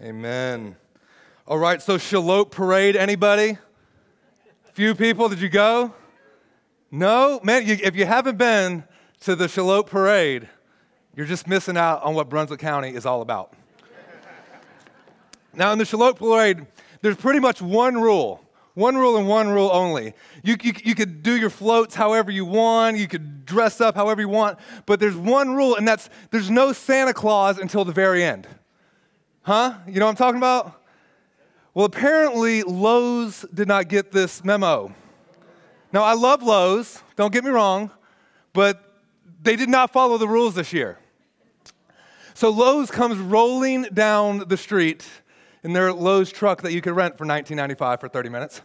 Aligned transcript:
Amen. 0.00 0.76
All 1.44 1.58
right, 1.58 1.82
so 1.82 1.98
Shallotte 1.98 2.52
Parade, 2.52 2.94
anybody? 2.94 3.58
Few 4.72 4.94
people, 4.94 5.28
did 5.28 5.40
you 5.40 5.48
go? 5.48 5.92
No? 6.92 7.40
Man, 7.42 7.66
you, 7.66 7.76
if 7.82 7.96
you 7.96 8.06
haven't 8.06 8.38
been 8.38 8.84
to 9.22 9.34
the 9.34 9.48
Shallotte 9.48 9.88
Parade, 9.88 10.48
you're 11.16 11.26
just 11.26 11.48
missing 11.48 11.76
out 11.76 12.04
on 12.04 12.14
what 12.14 12.28
Brunswick 12.28 12.60
County 12.60 12.90
is 12.90 13.06
all 13.06 13.22
about. 13.22 13.54
now, 15.52 15.72
in 15.72 15.78
the 15.78 15.84
Shallotte 15.84 16.16
Parade, 16.16 16.64
there's 17.02 17.16
pretty 17.16 17.40
much 17.40 17.60
one 17.60 18.00
rule. 18.00 18.44
One 18.74 18.96
rule 18.96 19.16
and 19.16 19.26
one 19.26 19.48
rule 19.48 19.70
only. 19.72 20.14
You, 20.44 20.54
you, 20.62 20.74
you 20.84 20.94
could 20.94 21.24
do 21.24 21.36
your 21.36 21.50
floats 21.50 21.96
however 21.96 22.30
you 22.30 22.44
want, 22.44 22.98
you 22.98 23.08
could 23.08 23.44
dress 23.44 23.80
up 23.80 23.96
however 23.96 24.20
you 24.20 24.28
want, 24.28 24.60
but 24.86 25.00
there's 25.00 25.16
one 25.16 25.56
rule, 25.56 25.74
and 25.74 25.88
that's 25.88 26.08
there's 26.30 26.50
no 26.50 26.72
Santa 26.72 27.12
Claus 27.12 27.58
until 27.58 27.84
the 27.84 27.90
very 27.90 28.22
end. 28.22 28.46
Huh? 29.48 29.72
You 29.86 29.94
know 29.98 30.04
what 30.04 30.10
I'm 30.10 30.16
talking 30.16 30.36
about? 30.36 30.78
Well, 31.72 31.86
apparently, 31.86 32.62
Lowe's 32.64 33.46
did 33.54 33.66
not 33.66 33.88
get 33.88 34.12
this 34.12 34.44
memo. 34.44 34.94
Now, 35.90 36.02
I 36.02 36.12
love 36.12 36.42
Lowe's, 36.42 37.02
don't 37.16 37.32
get 37.32 37.44
me 37.44 37.50
wrong, 37.50 37.90
but 38.52 39.00
they 39.40 39.56
did 39.56 39.70
not 39.70 39.90
follow 39.90 40.18
the 40.18 40.28
rules 40.28 40.54
this 40.54 40.74
year. 40.74 40.98
So 42.34 42.50
Lowe's 42.50 42.90
comes 42.90 43.16
rolling 43.16 43.84
down 43.84 44.44
the 44.48 44.58
street 44.58 45.08
in 45.64 45.72
their 45.72 45.94
Lowe's 45.94 46.30
truck 46.30 46.60
that 46.60 46.74
you 46.74 46.82
could 46.82 46.92
rent 46.94 47.16
for 47.16 47.24
$19.95 47.24 48.00
for 48.00 48.08
30 48.10 48.28
minutes. 48.28 48.60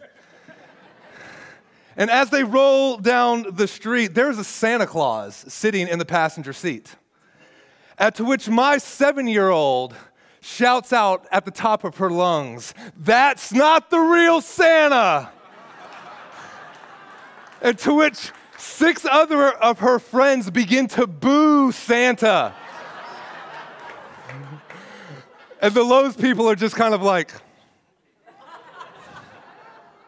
and 1.96 2.10
as 2.10 2.28
they 2.28 2.44
roll 2.44 2.98
down 2.98 3.46
the 3.56 3.66
street, 3.66 4.14
there's 4.14 4.36
a 4.36 4.44
Santa 4.44 4.86
Claus 4.86 5.46
sitting 5.48 5.88
in 5.88 5.98
the 5.98 6.04
passenger 6.04 6.52
seat. 6.52 6.94
At 7.96 8.16
to 8.16 8.24
which 8.26 8.50
my 8.50 8.76
seven 8.76 9.26
year 9.26 9.48
old 9.48 9.94
shouts 10.44 10.92
out 10.92 11.26
at 11.32 11.46
the 11.46 11.50
top 11.50 11.84
of 11.84 11.96
her 11.96 12.10
lungs, 12.10 12.74
That's 12.96 13.52
not 13.52 13.90
the 13.90 13.98
real 13.98 14.40
Santa! 14.40 15.30
and 17.62 17.78
to 17.78 17.94
which 17.94 18.30
six 18.58 19.06
other 19.10 19.48
of 19.48 19.78
her 19.78 19.98
friends 19.98 20.50
begin 20.50 20.86
to 20.88 21.06
boo 21.06 21.72
Santa. 21.72 22.54
and 25.62 25.72
the 25.74 25.82
Lowe's 25.82 26.14
people 26.14 26.48
are 26.48 26.54
just 26.54 26.76
kind 26.76 26.92
of 26.92 27.02
like, 27.02 27.32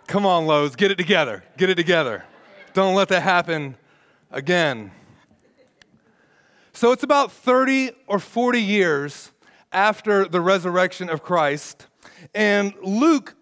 Come 0.07 0.27
on, 0.27 0.47
Lowe's, 0.47 0.77
get 0.77 0.91
it 0.91 0.99
together, 0.99 1.43
get 1.57 1.71
it 1.71 1.77
together. 1.77 2.25
Don't 2.75 2.95
let 2.95 3.09
that 3.09 3.23
happen 3.23 3.75
again. 4.31 4.93
So 6.75 6.93
it's 6.93 7.03
about 7.03 7.33
30 7.33 7.93
or 8.07 8.19
40 8.19 8.61
years 8.61 9.33
after 9.73 10.27
the 10.27 10.41
resurrection 10.41 11.09
of 11.09 11.23
Christ. 11.23 11.87
And 12.35 12.75
Luke 12.83 13.35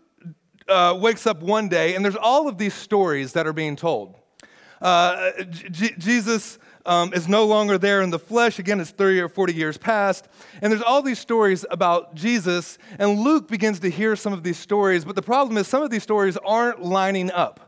uh, 0.68 0.96
wakes 1.00 1.26
up 1.26 1.42
one 1.42 1.68
day, 1.68 1.94
and 1.94 2.04
there's 2.04 2.16
all 2.16 2.48
of 2.48 2.58
these 2.58 2.74
stories 2.74 3.32
that 3.32 3.46
are 3.46 3.52
being 3.52 3.76
told. 3.76 4.14
Uh, 4.80 5.30
J- 5.50 5.94
Jesus 5.98 6.58
um, 6.86 7.12
is 7.14 7.28
no 7.28 7.44
longer 7.46 7.78
there 7.78 8.02
in 8.02 8.10
the 8.10 8.18
flesh. 8.18 8.58
Again, 8.58 8.80
it's 8.80 8.90
30 8.90 9.20
or 9.20 9.28
40 9.28 9.54
years 9.54 9.78
past. 9.78 10.28
And 10.60 10.70
there's 10.70 10.82
all 10.82 11.02
these 11.02 11.18
stories 11.18 11.64
about 11.70 12.14
Jesus, 12.14 12.78
and 12.98 13.20
Luke 13.20 13.48
begins 13.48 13.80
to 13.80 13.90
hear 13.90 14.16
some 14.16 14.32
of 14.32 14.42
these 14.42 14.58
stories. 14.58 15.04
But 15.04 15.16
the 15.16 15.22
problem 15.22 15.56
is, 15.56 15.66
some 15.68 15.82
of 15.82 15.90
these 15.90 16.02
stories 16.02 16.36
aren't 16.36 16.82
lining 16.82 17.30
up 17.30 17.63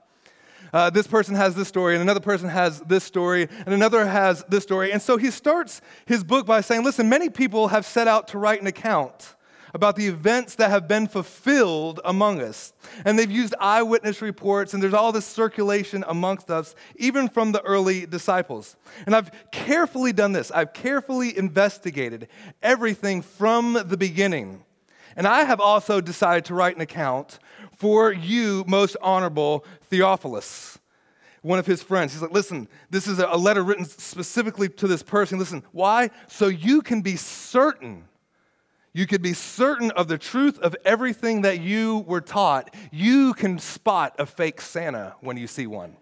uh, 0.73 0.91
this 0.91 1.07
person 1.07 1.35
has 1.35 1.55
this 1.55 1.69
story, 1.69 1.95
and 1.95 2.03
another 2.03 2.21
person 2.21 2.49
has 2.49 2.81
this 2.81 3.05
story, 3.05 3.49
and 3.65 3.75
another 3.75 4.07
has 4.07 4.45
this 4.49 4.63
story. 4.63 4.93
And 4.93 5.01
so 5.01 5.17
he 5.17 5.31
starts 5.31 5.81
his 6.07 6.25
book 6.25 6.47
by 6.47 6.61
saying, 6.61 6.85
Listen, 6.85 7.09
many 7.09 7.29
people 7.29 7.69
have 7.69 7.87
set 7.87 8.09
out 8.09 8.29
to 8.29 8.39
write 8.39 8.61
an 8.61 8.67
account 8.67 9.35
about 9.77 9.95
the 9.95 10.07
events 10.07 10.55
that 10.55 10.71
have 10.71 10.89
been 10.89 11.07
fulfilled 11.07 12.01
among 12.05 12.41
us. 12.41 12.73
And 13.05 13.19
they've 13.19 13.31
used 13.31 13.55
eyewitness 13.61 14.23
reports, 14.23 14.73
and 14.73 14.83
there's 14.83 14.95
all 14.95 15.13
this 15.13 15.27
circulation 15.27 16.03
amongst 16.09 16.51
us, 16.51 16.75
even 16.97 17.29
from 17.29 17.53
the 17.53 17.63
early 17.63 18.07
disciples. 18.07 18.77
And 19.05 19.15
I've 19.15 19.31
carefully 19.53 20.15
done 20.15 20.33
this, 20.33 20.51
I've 20.51 20.73
carefully 20.73 21.37
investigated 21.37 22.29
everything 22.63 23.21
from 23.21 23.79
the 23.87 23.99
beginning. 23.99 24.65
And 25.15 25.27
I 25.27 25.45
have 25.45 25.61
also 25.61 26.01
decided 26.01 26.47
to 26.47 26.55
write 26.55 26.77
an 26.77 26.83
account 26.83 27.39
for 27.77 28.13
you, 28.13 28.65
most 28.67 28.97
honorable 29.01 29.65
Theophilus, 29.91 30.79
one 31.43 31.59
of 31.59 31.67
his 31.67 31.83
friends. 31.83 32.13
He's 32.13 32.23
like, 32.23 32.33
listen, 32.33 32.69
this 32.91 33.07
is 33.07 33.19
a 33.19 33.37
letter 33.37 33.63
written 33.63 33.85
specifically 33.85 34.69
to 34.71 34.89
this 34.89 35.03
person. 35.03 35.39
Listen, 35.39 35.63
why? 35.73 36.11
So 36.27 36.49
you 36.49 36.83
can 36.83 37.03
be 37.03 37.17
certain. 37.17 38.05
You 38.93 39.07
could 39.07 39.21
be 39.21 39.35
certain 39.35 39.91
of 39.91 40.09
the 40.09 40.17
truth 40.17 40.59
of 40.61 40.75
everything 40.85 41.43
that 41.43 41.61
you 41.61 41.99
were 42.07 42.23
taught. 42.23 42.75
You 42.91 43.35
can 43.35 43.59
spot 43.59 44.15
a 44.19 44.25
fake 44.25 44.61
Santa 44.61 45.15
when 45.21 45.37
you 45.37 45.47
see 45.47 45.67
one. 45.67 45.97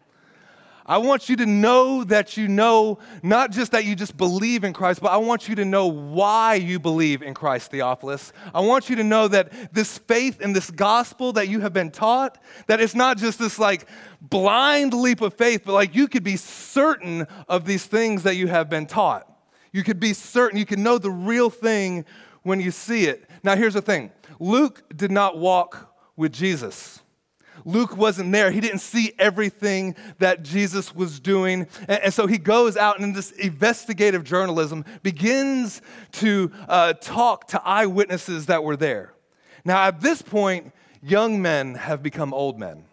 I 0.87 0.99
want 0.99 1.31
you 1.31 1.37
to 1.37 1.47
know 1.47 2.05
that 2.05 2.37
you 2.37 2.47
know, 2.47 2.99
not 3.23 3.53
just 3.53 3.73
that 3.73 3.87
you 3.87 3.97
just 3.97 4.17
believe 4.17 4.65
in 4.65 4.75
Christ, 4.75 5.01
but 5.01 5.13
I 5.13 5.17
want 5.17 5.49
you 5.49 5.55
to 5.55 5.65
know 5.65 5.87
why 5.87 6.57
you 6.57 6.79
believe 6.79 7.23
in 7.23 7.33
Christ, 7.33 7.71
Theophilus. 7.71 8.33
I 8.55 8.61
want 8.61 8.91
you 8.91 8.97
to 8.97 9.05
know 9.05 9.27
that 9.29 9.73
this 9.73 9.97
faith 9.97 10.41
and 10.43 10.55
this 10.55 10.71
gospel 10.71 11.33
that 11.35 11.49
you 11.49 11.61
have 11.61 11.73
been 11.73 11.91
taught, 11.91 12.43
that 12.67 12.81
it's 12.81 12.95
not 12.95 13.17
just 13.17 13.39
this 13.39 13.59
like 13.59 13.89
blind 14.21 14.93
leap 14.93 15.23
of 15.23 15.33
faith, 15.35 15.63
but 15.65 15.73
like 15.73 15.95
you 15.95 16.07
could 16.07 16.25
be 16.25 16.37
certain 16.37 17.27
of 17.49 17.65
these 17.65 17.87
things 17.87 18.25
that 18.25 18.37
you 18.37 18.49
have 18.49 18.69
been 18.69 18.87
taught. 18.87 19.31
You 19.73 19.83
could 19.83 19.99
be 19.99 20.13
certain, 20.13 20.59
you 20.59 20.67
can 20.67 20.83
know 20.83 20.99
the 20.99 21.11
real 21.11 21.49
thing 21.49 22.05
when 22.43 22.61
you 22.61 22.71
see 22.71 23.07
it. 23.07 23.29
Now, 23.43 23.57
here's 23.57 23.75
the 23.75 23.83
thing 23.83 24.13
Luke 24.39 24.83
did 24.95 25.11
not 25.11 25.39
walk 25.39 25.95
with 26.15 26.33
Jesus. 26.33 27.01
Luke 27.65 27.97
wasn't 27.97 28.33
there. 28.33 28.51
He 28.51 28.61
didn't 28.61 28.81
see 28.81 29.13
everything 29.19 29.97
that 30.19 30.43
Jesus 30.43 30.95
was 30.95 31.21
doing. 31.21 31.67
And, 31.89 32.05
and 32.05 32.15
so 32.15 32.27
he 32.27 32.39
goes 32.39 32.77
out 32.77 32.97
and 32.97 33.05
in 33.05 33.13
this 33.13 33.31
investigative 33.33 34.25
journalism 34.25 34.85
begins 35.03 35.83
to 36.13 36.51
uh, 36.69 36.95
talk 36.95 37.49
to 37.49 37.63
eyewitnesses 37.65 38.47
that 38.47 38.63
were 38.63 38.77
there. 38.77 39.15
Now, 39.65 39.85
at 39.85 40.01
this 40.01 40.21
point, 40.21 40.73
young 41.03 41.41
men 41.41 41.75
have 41.75 42.03
become 42.03 42.35
old 42.35 42.59
men. 42.59 42.85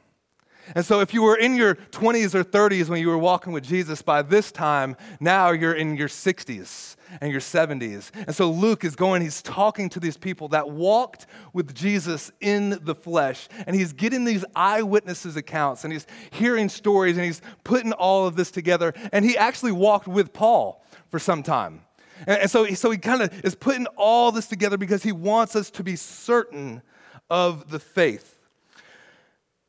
And 0.76 0.86
so, 0.86 1.00
if 1.00 1.14
you 1.14 1.24
were 1.24 1.36
in 1.36 1.56
your 1.56 1.76
20s 1.76 2.36
or 2.36 2.44
30s 2.44 2.88
when 2.88 3.00
you 3.00 3.10
were 3.10 3.18
walking 3.18 3.52
with 3.54 3.64
Jesus, 3.64 4.02
by 4.02 4.22
this 4.22 4.52
time, 4.52 4.96
now 5.20 5.52
you're 5.52 5.74
in 5.74 5.96
your 5.98 6.08
60s 6.08 6.96
and 7.20 7.32
your 7.32 7.42
70s. 7.42 8.12
And 8.16 8.36
so, 8.36 8.50
Luke 8.50 8.86
is 8.86 8.96
going, 8.96 9.22
he's 9.22 9.42
talking 9.42 9.90
to 9.90 10.00
these 10.00 10.18
people 10.18 10.48
that 10.50 10.70
walked 10.70 11.26
with 11.54 11.74
Jesus 11.74 12.32
in 12.40 12.80
the 12.84 12.96
flesh. 12.96 13.48
And 13.66 13.76
he's 13.76 13.94
getting 13.94 14.24
these 14.24 14.46
eyewitnesses' 14.56 15.36
accounts 15.36 15.84
and 15.84 15.92
he's 15.92 16.08
hearing 16.32 16.70
stories 16.70 17.18
and 17.18 17.26
he's 17.26 17.42
putting 17.64 17.92
all 17.94 18.28
of 18.28 18.36
this 18.36 18.52
together. 18.52 18.94
And 19.12 19.26
he 19.26 19.38
actually 19.38 19.74
walked 19.74 20.08
with 20.08 20.32
Paul 20.32 20.86
for 21.10 21.20
some 21.20 21.44
time. 21.44 21.82
And, 22.28 22.50
so, 22.50 22.66
so 22.68 22.92
he 22.92 22.98
kind 22.98 23.22
of 23.24 23.44
is 23.44 23.56
putting 23.56 23.88
all 23.98 24.32
this 24.32 24.48
together 24.48 24.78
because 24.78 25.04
he 25.04 25.12
wants 25.12 25.56
us 25.56 25.72
to 25.72 25.84
be 25.84 25.96
certain 25.96 26.82
of 27.30 27.70
the 27.72 27.80
faith. 27.80 28.38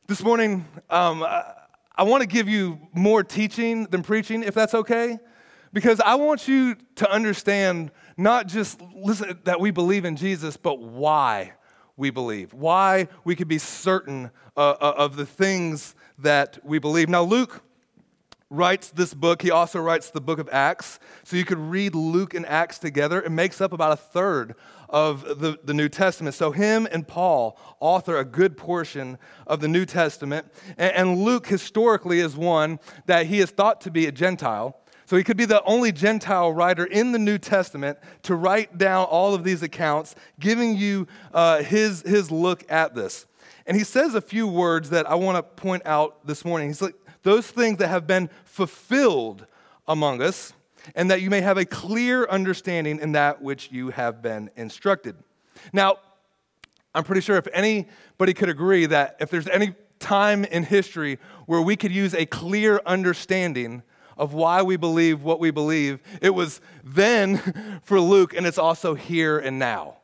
This 0.05 0.21
morning, 0.21 0.65
um, 0.89 1.23
I, 1.23 1.53
I 1.95 2.03
want 2.03 2.19
to 2.23 2.27
give 2.27 2.49
you 2.49 2.77
more 2.93 3.23
teaching 3.23 3.85
than 3.85 4.03
preaching, 4.03 4.43
if 4.43 4.53
that's 4.53 4.73
okay, 4.73 5.17
because 5.71 6.01
I 6.01 6.15
want 6.15 6.45
you 6.45 6.75
to 6.95 7.09
understand 7.09 7.89
not 8.17 8.47
just 8.47 8.81
listen 8.93 9.39
that 9.45 9.61
we 9.61 9.71
believe 9.71 10.03
in 10.03 10.17
Jesus, 10.17 10.57
but 10.57 10.79
why 10.79 11.53
we 11.95 12.09
believe, 12.09 12.53
why 12.53 13.07
we 13.23 13.33
could 13.33 13.47
be 13.47 13.57
certain 13.57 14.29
uh, 14.57 14.71
uh, 14.71 14.93
of 14.97 15.15
the 15.15 15.25
things 15.25 15.95
that 16.19 16.59
we 16.65 16.79
believe. 16.79 17.07
Now, 17.07 17.23
Luke 17.23 17.63
writes 18.49 18.89
this 18.89 19.13
book. 19.13 19.41
He 19.41 19.51
also 19.51 19.79
writes 19.79 20.09
the 20.09 20.19
book 20.19 20.37
of 20.37 20.49
Acts. 20.51 20.99
So 21.23 21.37
you 21.37 21.45
could 21.45 21.57
read 21.57 21.95
Luke 21.95 22.33
and 22.33 22.45
Acts 22.45 22.77
together. 22.77 23.21
It 23.21 23.31
makes 23.31 23.61
up 23.61 23.71
about 23.71 23.93
a 23.93 23.97
third 23.97 24.55
of 24.93 25.39
the, 25.39 25.57
the 25.63 25.73
New 25.73 25.89
Testament. 25.89 26.35
So 26.35 26.51
him 26.51 26.87
and 26.91 27.05
Paul 27.05 27.59
author 27.79 28.17
a 28.17 28.23
good 28.23 28.55
portion 28.55 29.17
of 29.47 29.59
the 29.59 29.67
New 29.67 29.85
Testament. 29.85 30.45
And, 30.77 30.93
and 30.93 31.23
Luke 31.23 31.47
historically 31.47 32.19
is 32.19 32.37
one 32.37 32.79
that 33.07 33.25
he 33.25 33.39
is 33.39 33.49
thought 33.49 33.81
to 33.81 33.91
be 33.91 34.05
a 34.05 34.11
Gentile. 34.11 34.79
So 35.05 35.17
he 35.17 35.23
could 35.23 35.35
be 35.35 35.45
the 35.45 35.63
only 35.63 35.91
Gentile 35.91 36.53
writer 36.53 36.85
in 36.85 37.11
the 37.11 37.19
New 37.19 37.39
Testament 37.39 37.97
to 38.21 38.35
write 38.35 38.77
down 38.77 39.05
all 39.05 39.33
of 39.33 39.43
these 39.43 39.63
accounts, 39.63 40.15
giving 40.39 40.77
you 40.77 41.07
uh, 41.33 41.63
his, 41.63 42.03
his 42.03 42.31
look 42.31 42.63
at 42.71 42.93
this. 42.93 43.25
And 43.65 43.75
he 43.75 43.83
says 43.83 44.13
a 44.13 44.21
few 44.21 44.47
words 44.47 44.91
that 44.91 45.09
I 45.09 45.15
want 45.15 45.37
to 45.37 45.43
point 45.43 45.83
out 45.85 46.25
this 46.25 46.45
morning. 46.45 46.67
He's 46.69 46.81
like, 46.81 46.95
those 47.23 47.47
things 47.47 47.79
that 47.79 47.87
have 47.87 48.05
been 48.05 48.29
fulfilled 48.45 49.47
among 49.87 50.21
us, 50.21 50.53
and 50.95 51.09
that 51.11 51.21
you 51.21 51.29
may 51.29 51.41
have 51.41 51.57
a 51.57 51.65
clear 51.65 52.25
understanding 52.25 52.99
in 52.99 53.13
that 53.13 53.41
which 53.41 53.71
you 53.71 53.89
have 53.89 54.21
been 54.21 54.49
instructed. 54.55 55.15
Now, 55.71 55.97
I'm 56.95 57.03
pretty 57.03 57.21
sure 57.21 57.37
if 57.37 57.47
anybody 57.53 58.33
could 58.33 58.49
agree 58.49 58.85
that 58.85 59.17
if 59.19 59.29
there's 59.29 59.47
any 59.47 59.73
time 59.99 60.45
in 60.45 60.63
history 60.63 61.17
where 61.45 61.61
we 61.61 61.75
could 61.75 61.91
use 61.91 62.13
a 62.13 62.25
clear 62.25 62.81
understanding 62.85 63.81
of 64.17 64.33
why 64.33 64.61
we 64.61 64.75
believe 64.75 65.23
what 65.23 65.39
we 65.39 65.49
believe, 65.49 65.99
it 66.21 66.29
was 66.29 66.61
then 66.83 67.81
for 67.83 67.99
Luke, 67.99 68.35
and 68.35 68.45
it's 68.45 68.59
also 68.59 68.93
here 68.93 69.39
and 69.39 69.57
now. 69.57 69.97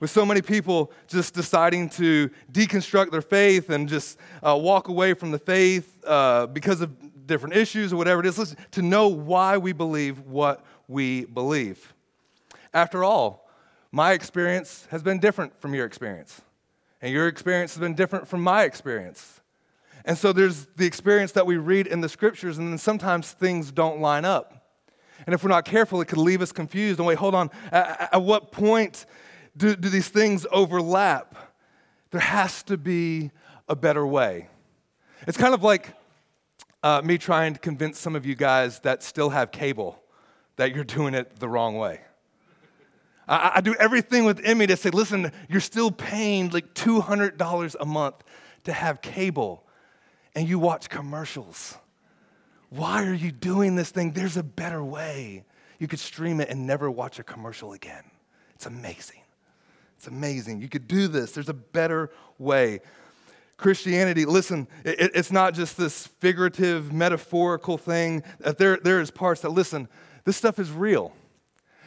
with 0.00 0.10
so 0.10 0.26
many 0.26 0.42
people 0.42 0.92
just 1.06 1.32
deciding 1.32 1.88
to 1.88 2.28
deconstruct 2.52 3.10
their 3.10 3.22
faith 3.22 3.70
and 3.70 3.88
just 3.88 4.18
uh, 4.42 4.56
walk 4.56 4.88
away 4.88 5.14
from 5.14 5.30
the 5.30 5.38
faith 5.38 6.04
uh, 6.04 6.46
because 6.46 6.80
of 6.80 6.90
different 7.26 7.56
issues 7.56 7.92
or 7.92 7.96
whatever 7.96 8.20
it 8.20 8.26
is, 8.26 8.38
listen, 8.38 8.56
to 8.72 8.82
know 8.82 9.08
why 9.08 9.58
we 9.58 9.72
believe 9.72 10.20
what 10.20 10.64
we 10.88 11.24
believe. 11.24 11.94
After 12.72 13.04
all, 13.04 13.48
my 13.92 14.12
experience 14.12 14.86
has 14.90 15.02
been 15.02 15.18
different 15.18 15.60
from 15.60 15.74
your 15.74 15.86
experience, 15.86 16.40
and 17.00 17.12
your 17.12 17.28
experience 17.28 17.74
has 17.74 17.80
been 17.80 17.94
different 17.94 18.28
from 18.28 18.42
my 18.42 18.64
experience. 18.64 19.40
And 20.04 20.16
so 20.16 20.32
there's 20.32 20.66
the 20.76 20.86
experience 20.86 21.32
that 21.32 21.46
we 21.46 21.56
read 21.56 21.86
in 21.86 22.00
the 22.00 22.08
scriptures, 22.08 22.58
and 22.58 22.68
then 22.68 22.78
sometimes 22.78 23.32
things 23.32 23.72
don't 23.72 24.00
line 24.00 24.24
up. 24.24 24.52
And 25.26 25.34
if 25.34 25.42
we're 25.42 25.50
not 25.50 25.64
careful, 25.64 26.00
it 26.00 26.06
could 26.06 26.18
leave 26.18 26.42
us 26.42 26.52
confused. 26.52 27.00
And 27.00 27.06
wait, 27.06 27.18
hold 27.18 27.34
on. 27.34 27.50
At, 27.72 28.10
at 28.12 28.22
what 28.22 28.52
point 28.52 29.06
do, 29.56 29.74
do 29.74 29.88
these 29.88 30.08
things 30.08 30.46
overlap? 30.52 31.34
There 32.10 32.20
has 32.20 32.62
to 32.64 32.76
be 32.76 33.30
a 33.68 33.74
better 33.74 34.06
way. 34.06 34.48
It's 35.26 35.38
kind 35.38 35.54
of 35.54 35.62
like 35.62 35.94
uh, 36.86 37.02
me 37.02 37.18
trying 37.18 37.52
to 37.52 37.58
convince 37.58 37.98
some 37.98 38.14
of 38.14 38.24
you 38.24 38.36
guys 38.36 38.78
that 38.80 39.02
still 39.02 39.30
have 39.30 39.50
cable 39.50 40.00
that 40.54 40.72
you're 40.72 40.84
doing 40.84 41.14
it 41.14 41.40
the 41.40 41.48
wrong 41.48 41.76
way. 41.76 42.00
I, 43.26 43.54
I 43.56 43.60
do 43.60 43.74
everything 43.74 44.24
within 44.24 44.56
me 44.56 44.68
to 44.68 44.76
say, 44.76 44.90
listen, 44.90 45.32
you're 45.48 45.60
still 45.60 45.90
paying 45.90 46.50
like 46.50 46.74
$200 46.74 47.76
a 47.80 47.84
month 47.84 48.22
to 48.64 48.72
have 48.72 49.02
cable 49.02 49.64
and 50.36 50.48
you 50.48 50.60
watch 50.60 50.88
commercials. 50.88 51.76
Why 52.70 53.04
are 53.04 53.14
you 53.14 53.32
doing 53.32 53.74
this 53.74 53.90
thing? 53.90 54.12
There's 54.12 54.36
a 54.36 54.44
better 54.44 54.84
way. 54.84 55.44
You 55.80 55.88
could 55.88 55.98
stream 55.98 56.40
it 56.40 56.50
and 56.50 56.68
never 56.68 56.88
watch 56.88 57.18
a 57.18 57.24
commercial 57.24 57.72
again. 57.72 58.04
It's 58.54 58.66
amazing. 58.66 59.22
It's 59.96 60.06
amazing. 60.06 60.60
You 60.60 60.68
could 60.68 60.86
do 60.86 61.08
this. 61.08 61.32
There's 61.32 61.48
a 61.48 61.54
better 61.54 62.12
way. 62.38 62.80
Christianity, 63.56 64.26
listen, 64.26 64.68
it, 64.84 65.12
it's 65.14 65.32
not 65.32 65.54
just 65.54 65.76
this 65.76 66.06
figurative, 66.06 66.92
metaphorical 66.92 67.78
thing. 67.78 68.22
There, 68.38 68.76
there 68.76 69.00
is 69.00 69.10
parts 69.10 69.40
that, 69.42 69.50
listen, 69.50 69.88
this 70.24 70.36
stuff 70.36 70.58
is 70.58 70.70
real. 70.70 71.12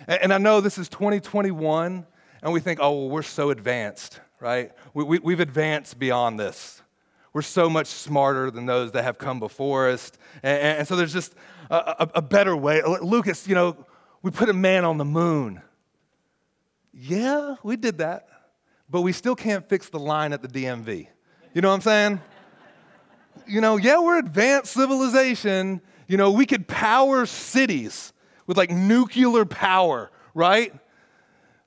And, 0.07 0.23
and 0.23 0.33
I 0.33 0.39
know 0.39 0.61
this 0.61 0.77
is 0.77 0.89
2021, 0.89 2.05
and 2.41 2.53
we 2.53 2.59
think, 2.59 2.79
oh, 2.81 2.91
well, 2.91 3.09
we're 3.09 3.21
so 3.21 3.51
advanced, 3.51 4.19
right? 4.39 4.71
We, 4.93 5.03
we, 5.03 5.19
we've 5.19 5.39
advanced 5.39 5.99
beyond 5.99 6.39
this. 6.39 6.81
We're 7.33 7.43
so 7.43 7.69
much 7.69 7.87
smarter 7.87 8.49
than 8.49 8.65
those 8.65 8.91
that 8.93 9.03
have 9.03 9.19
come 9.19 9.39
before 9.39 9.89
us. 9.89 10.11
And, 10.41 10.79
and 10.79 10.87
so 10.87 10.95
there's 10.95 11.13
just 11.13 11.35
a, 11.69 11.75
a, 11.75 12.09
a 12.15 12.21
better 12.21 12.55
way. 12.55 12.81
Lucas, 12.83 13.47
you 13.47 13.53
know, 13.53 13.77
we 14.23 14.31
put 14.31 14.49
a 14.49 14.53
man 14.53 14.85
on 14.85 14.97
the 14.97 15.05
moon. 15.05 15.61
Yeah, 16.91 17.55
we 17.61 17.77
did 17.77 17.99
that. 17.99 18.27
But 18.89 19.01
we 19.01 19.11
still 19.13 19.35
can't 19.35 19.69
fix 19.69 19.89
the 19.89 19.99
line 19.99 20.33
at 20.33 20.41
the 20.41 20.47
DMV. 20.47 21.07
You 21.53 21.61
know 21.61 21.69
what 21.69 21.75
I'm 21.75 21.81
saying? 21.81 22.21
you 23.49 23.61
know, 23.61 23.77
yeah, 23.77 23.99
we're 23.99 24.19
advanced 24.19 24.73
civilization. 24.73 25.81
You 26.07 26.17
know, 26.17 26.31
we 26.31 26.45
could 26.45 26.67
power 26.67 27.25
cities 27.25 28.13
with 28.47 28.57
like 28.57 28.69
nuclear 28.69 29.45
power, 29.45 30.11
right? 30.33 30.73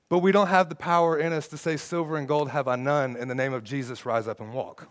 But 0.09 0.19
we 0.19 0.31
don't 0.31 0.47
have 0.47 0.69
the 0.69 0.75
power 0.75 1.17
in 1.17 1.33
us 1.33 1.47
to 1.49 1.57
say, 1.57 1.77
Silver 1.77 2.17
and 2.17 2.27
gold 2.27 2.49
have 2.49 2.67
I 2.67 2.75
none. 2.75 3.15
In 3.17 3.27
the 3.27 3.35
name 3.35 3.53
of 3.53 3.63
Jesus, 3.63 4.05
rise 4.05 4.27
up 4.27 4.39
and 4.39 4.53
walk. 4.53 4.87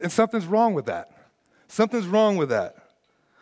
And 0.00 0.10
something's 0.10 0.46
wrong 0.46 0.74
with 0.74 0.86
that. 0.86 1.10
Something's 1.68 2.06
wrong 2.06 2.36
with 2.36 2.48
that. 2.48 2.76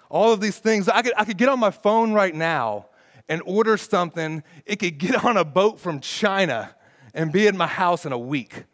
All 0.08 0.32
of 0.32 0.40
these 0.40 0.58
things, 0.58 0.88
I 0.88 1.02
could, 1.02 1.12
I 1.16 1.24
could 1.24 1.36
get 1.36 1.48
on 1.48 1.58
my 1.58 1.70
phone 1.70 2.12
right 2.12 2.34
now 2.34 2.86
and 3.28 3.42
order 3.44 3.76
something. 3.76 4.42
It 4.64 4.76
could 4.76 4.98
get 4.98 5.24
on 5.24 5.36
a 5.36 5.44
boat 5.44 5.78
from 5.78 6.00
China 6.00 6.74
and 7.12 7.32
be 7.32 7.46
in 7.46 7.56
my 7.56 7.66
house 7.66 8.06
in 8.06 8.12
a 8.12 8.18
week. 8.18 8.64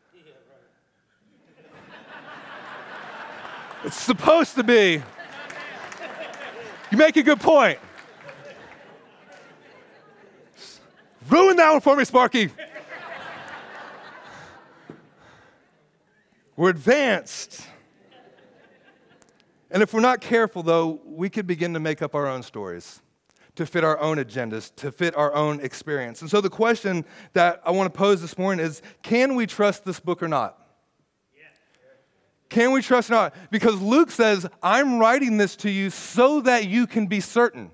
It's 3.84 4.00
supposed 4.00 4.54
to 4.54 4.62
be. 4.62 5.02
You 6.90 6.98
make 6.98 7.16
a 7.16 7.22
good 7.22 7.40
point. 7.40 7.78
Ruin 11.28 11.56
that 11.56 11.70
one 11.72 11.80
for 11.80 11.96
me, 11.96 12.04
Sparky. 12.04 12.50
We're 16.56 16.70
advanced. 16.70 17.66
And 19.70 19.82
if 19.82 19.92
we're 19.94 20.00
not 20.00 20.20
careful, 20.20 20.62
though, 20.62 21.00
we 21.04 21.30
could 21.30 21.46
begin 21.46 21.74
to 21.74 21.80
make 21.80 22.02
up 22.02 22.14
our 22.14 22.26
own 22.26 22.42
stories 22.42 23.00
to 23.54 23.66
fit 23.66 23.84
our 23.84 23.98
own 23.98 24.16
agendas, 24.16 24.74
to 24.76 24.90
fit 24.90 25.14
our 25.16 25.34
own 25.34 25.60
experience. 25.60 26.22
And 26.22 26.30
so 26.30 26.40
the 26.40 26.50
question 26.50 27.04
that 27.34 27.60
I 27.64 27.70
want 27.70 27.92
to 27.92 27.98
pose 27.98 28.20
this 28.20 28.38
morning 28.38 28.64
is 28.64 28.80
can 29.02 29.34
we 29.34 29.46
trust 29.46 29.84
this 29.84 30.00
book 30.00 30.22
or 30.22 30.28
not? 30.28 30.61
Can 32.52 32.72
we 32.72 32.82
trust 32.82 33.08
not? 33.08 33.34
Because 33.50 33.80
Luke 33.80 34.10
says, 34.10 34.46
I'm 34.62 34.98
writing 34.98 35.38
this 35.38 35.56
to 35.56 35.70
you 35.70 35.88
so 35.88 36.42
that 36.42 36.68
you 36.68 36.86
can 36.86 37.06
be 37.06 37.18
certain. 37.18 37.70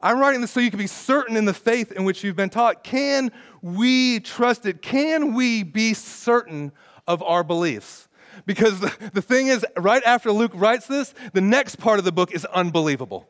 I'm 0.00 0.18
writing 0.18 0.40
this 0.40 0.52
so 0.52 0.60
you 0.60 0.70
can 0.70 0.78
be 0.78 0.86
certain 0.86 1.36
in 1.36 1.44
the 1.44 1.52
faith 1.52 1.92
in 1.92 2.04
which 2.04 2.24
you've 2.24 2.34
been 2.34 2.48
taught. 2.48 2.82
Can 2.82 3.30
we 3.60 4.20
trust 4.20 4.64
it? 4.64 4.80
Can 4.80 5.34
we 5.34 5.64
be 5.64 5.92
certain 5.92 6.72
of 7.06 7.22
our 7.22 7.44
beliefs? 7.44 8.08
Because 8.46 8.80
the, 8.80 9.20
thing 9.20 9.48
is, 9.48 9.66
right 9.76 10.02
after 10.02 10.32
Luke 10.32 10.52
writes 10.54 10.86
this, 10.86 11.12
the 11.34 11.42
next 11.42 11.76
part 11.76 11.98
of 11.98 12.06
the 12.06 12.12
book 12.12 12.32
is 12.32 12.46
unbelievable. 12.46 13.28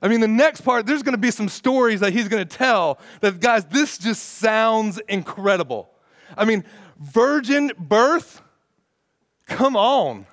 I 0.00 0.08
mean, 0.08 0.20
the 0.20 0.28
next 0.28 0.62
part, 0.62 0.86
there's 0.86 1.02
going 1.02 1.12
to 1.12 1.18
be 1.18 1.30
some 1.30 1.50
stories 1.50 2.00
that 2.00 2.14
he's 2.14 2.28
going 2.28 2.48
to 2.48 2.56
tell 2.56 2.98
that, 3.20 3.40
guys, 3.40 3.66
this 3.66 3.98
just 3.98 4.38
sounds 4.38 4.98
incredible. 5.06 5.90
I 6.34 6.46
mean, 6.46 6.64
virgin 6.98 7.72
birth, 7.78 8.40
come 9.52 9.76
on. 9.76 10.26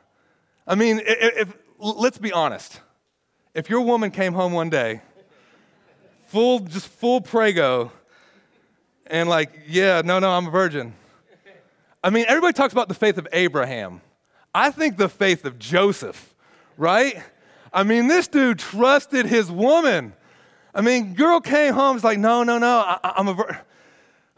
I 0.68 0.75
mean, 0.75 1.01
if, 1.04 1.48
if, 1.48 1.54
let's 1.80 2.18
be 2.18 2.31
honest. 2.31 2.81
If 3.54 3.69
your 3.69 3.81
woman 3.81 4.12
came 4.12 4.33
home 4.33 4.54
one 4.54 4.69
day, 4.69 5.01
full, 6.27 6.60
just 6.60 6.88
full 6.88 7.21
prego, 7.21 7.92
and 9.07 9.27
like, 9.27 9.51
yeah, 9.68 10.01
no, 10.06 10.19
no, 10.19 10.30
I'm 10.30 10.48
a 10.48 10.51
virgin. 10.51 10.94
I 12.04 12.12
mean, 12.12 12.25
everybody 12.27 12.54
talks 12.54 12.71
about 12.71 12.88
the 12.88 12.94
faith 12.94 13.18
of 13.18 13.27
Abraham. 13.33 14.01
I 14.54 14.71
think 14.71 14.98
the 14.98 15.10
faith 15.10 15.45
of 15.45 15.60
Joseph, 15.60 16.33
right? 16.77 17.22
I 17.74 17.83
mean, 17.83 18.07
this 18.07 18.27
dude 18.27 18.60
trusted 18.60 19.25
his 19.25 19.51
woman. 19.51 20.13
I 20.74 20.81
mean, 20.81 21.13
girl 21.15 21.42
came 21.42 21.74
home, 21.74 21.95
was 21.95 22.04
like, 22.04 22.19
no, 22.19 22.44
no, 22.44 22.57
no, 22.57 22.80
I, 23.04 23.13
am 23.18 23.27
a 23.27 23.33
virgin. 23.33 23.57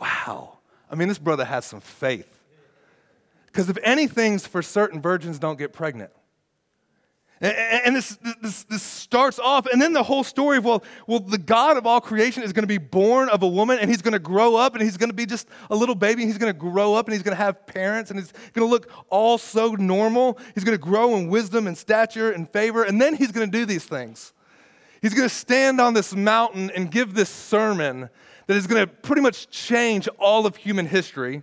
wow. 0.00 0.58
I 0.90 0.94
mean, 0.94 1.08
this 1.08 1.18
brother 1.18 1.44
has 1.44 1.64
some 1.64 1.80
faith. 1.80 2.35
Because 3.56 3.70
if 3.70 3.78
anything's 3.82 4.46
for 4.46 4.60
certain, 4.60 5.00
virgins 5.00 5.38
don't 5.38 5.58
get 5.58 5.72
pregnant. 5.72 6.10
And, 7.40 7.96
this, 7.96 8.18
this, 8.42 8.64
this, 8.64 8.82
starts 8.82 9.38
off, 9.38 9.64
and 9.72 9.80
then 9.80 9.94
the 9.94 10.02
whole 10.02 10.24
story 10.24 10.58
of, 10.58 10.66
well, 10.66 10.84
well, 11.06 11.20
the 11.20 11.38
God 11.38 11.78
of 11.78 11.86
all 11.86 11.98
creation 12.02 12.42
is 12.42 12.52
going 12.52 12.64
to 12.64 12.68
be 12.68 12.76
born 12.76 13.30
of 13.30 13.42
a 13.42 13.48
woman, 13.48 13.78
and 13.78 13.88
he's 13.88 14.02
going 14.02 14.12
to 14.12 14.18
grow 14.18 14.56
up, 14.56 14.74
and 14.74 14.82
he's 14.82 14.98
going 14.98 15.08
to 15.08 15.16
be 15.16 15.24
just 15.24 15.48
a 15.70 15.74
little 15.74 15.94
baby, 15.94 16.20
and 16.22 16.30
he's 16.30 16.36
going 16.36 16.52
to 16.52 16.58
grow 16.58 16.92
up, 16.92 17.06
and 17.06 17.14
he's 17.14 17.22
going 17.22 17.34
to 17.34 17.42
have 17.42 17.66
parents, 17.66 18.10
and 18.10 18.20
he's 18.20 18.30
going 18.52 18.66
to 18.66 18.70
look 18.70 18.90
all 19.08 19.38
so 19.38 19.70
normal. 19.72 20.38
He's 20.54 20.64
going 20.64 20.76
to 20.76 20.84
grow 20.84 21.16
in 21.16 21.28
wisdom 21.28 21.66
and 21.66 21.78
stature 21.78 22.32
and 22.32 22.46
favor, 22.50 22.82
and 22.82 23.00
then 23.00 23.14
he's 23.14 23.32
going 23.32 23.50
to 23.50 23.58
do 23.58 23.64
these 23.64 23.86
things. 23.86 24.34
He's 25.00 25.14
going 25.14 25.30
to 25.30 25.34
stand 25.34 25.80
on 25.80 25.94
this 25.94 26.14
mountain 26.14 26.70
and 26.76 26.90
give 26.90 27.14
this 27.14 27.30
sermon 27.30 28.10
that 28.48 28.56
is 28.56 28.66
going 28.66 28.86
to 28.86 28.86
pretty 28.86 29.22
much 29.22 29.48
change 29.48 30.08
all 30.18 30.44
of 30.44 30.56
human 30.56 30.84
history 30.84 31.42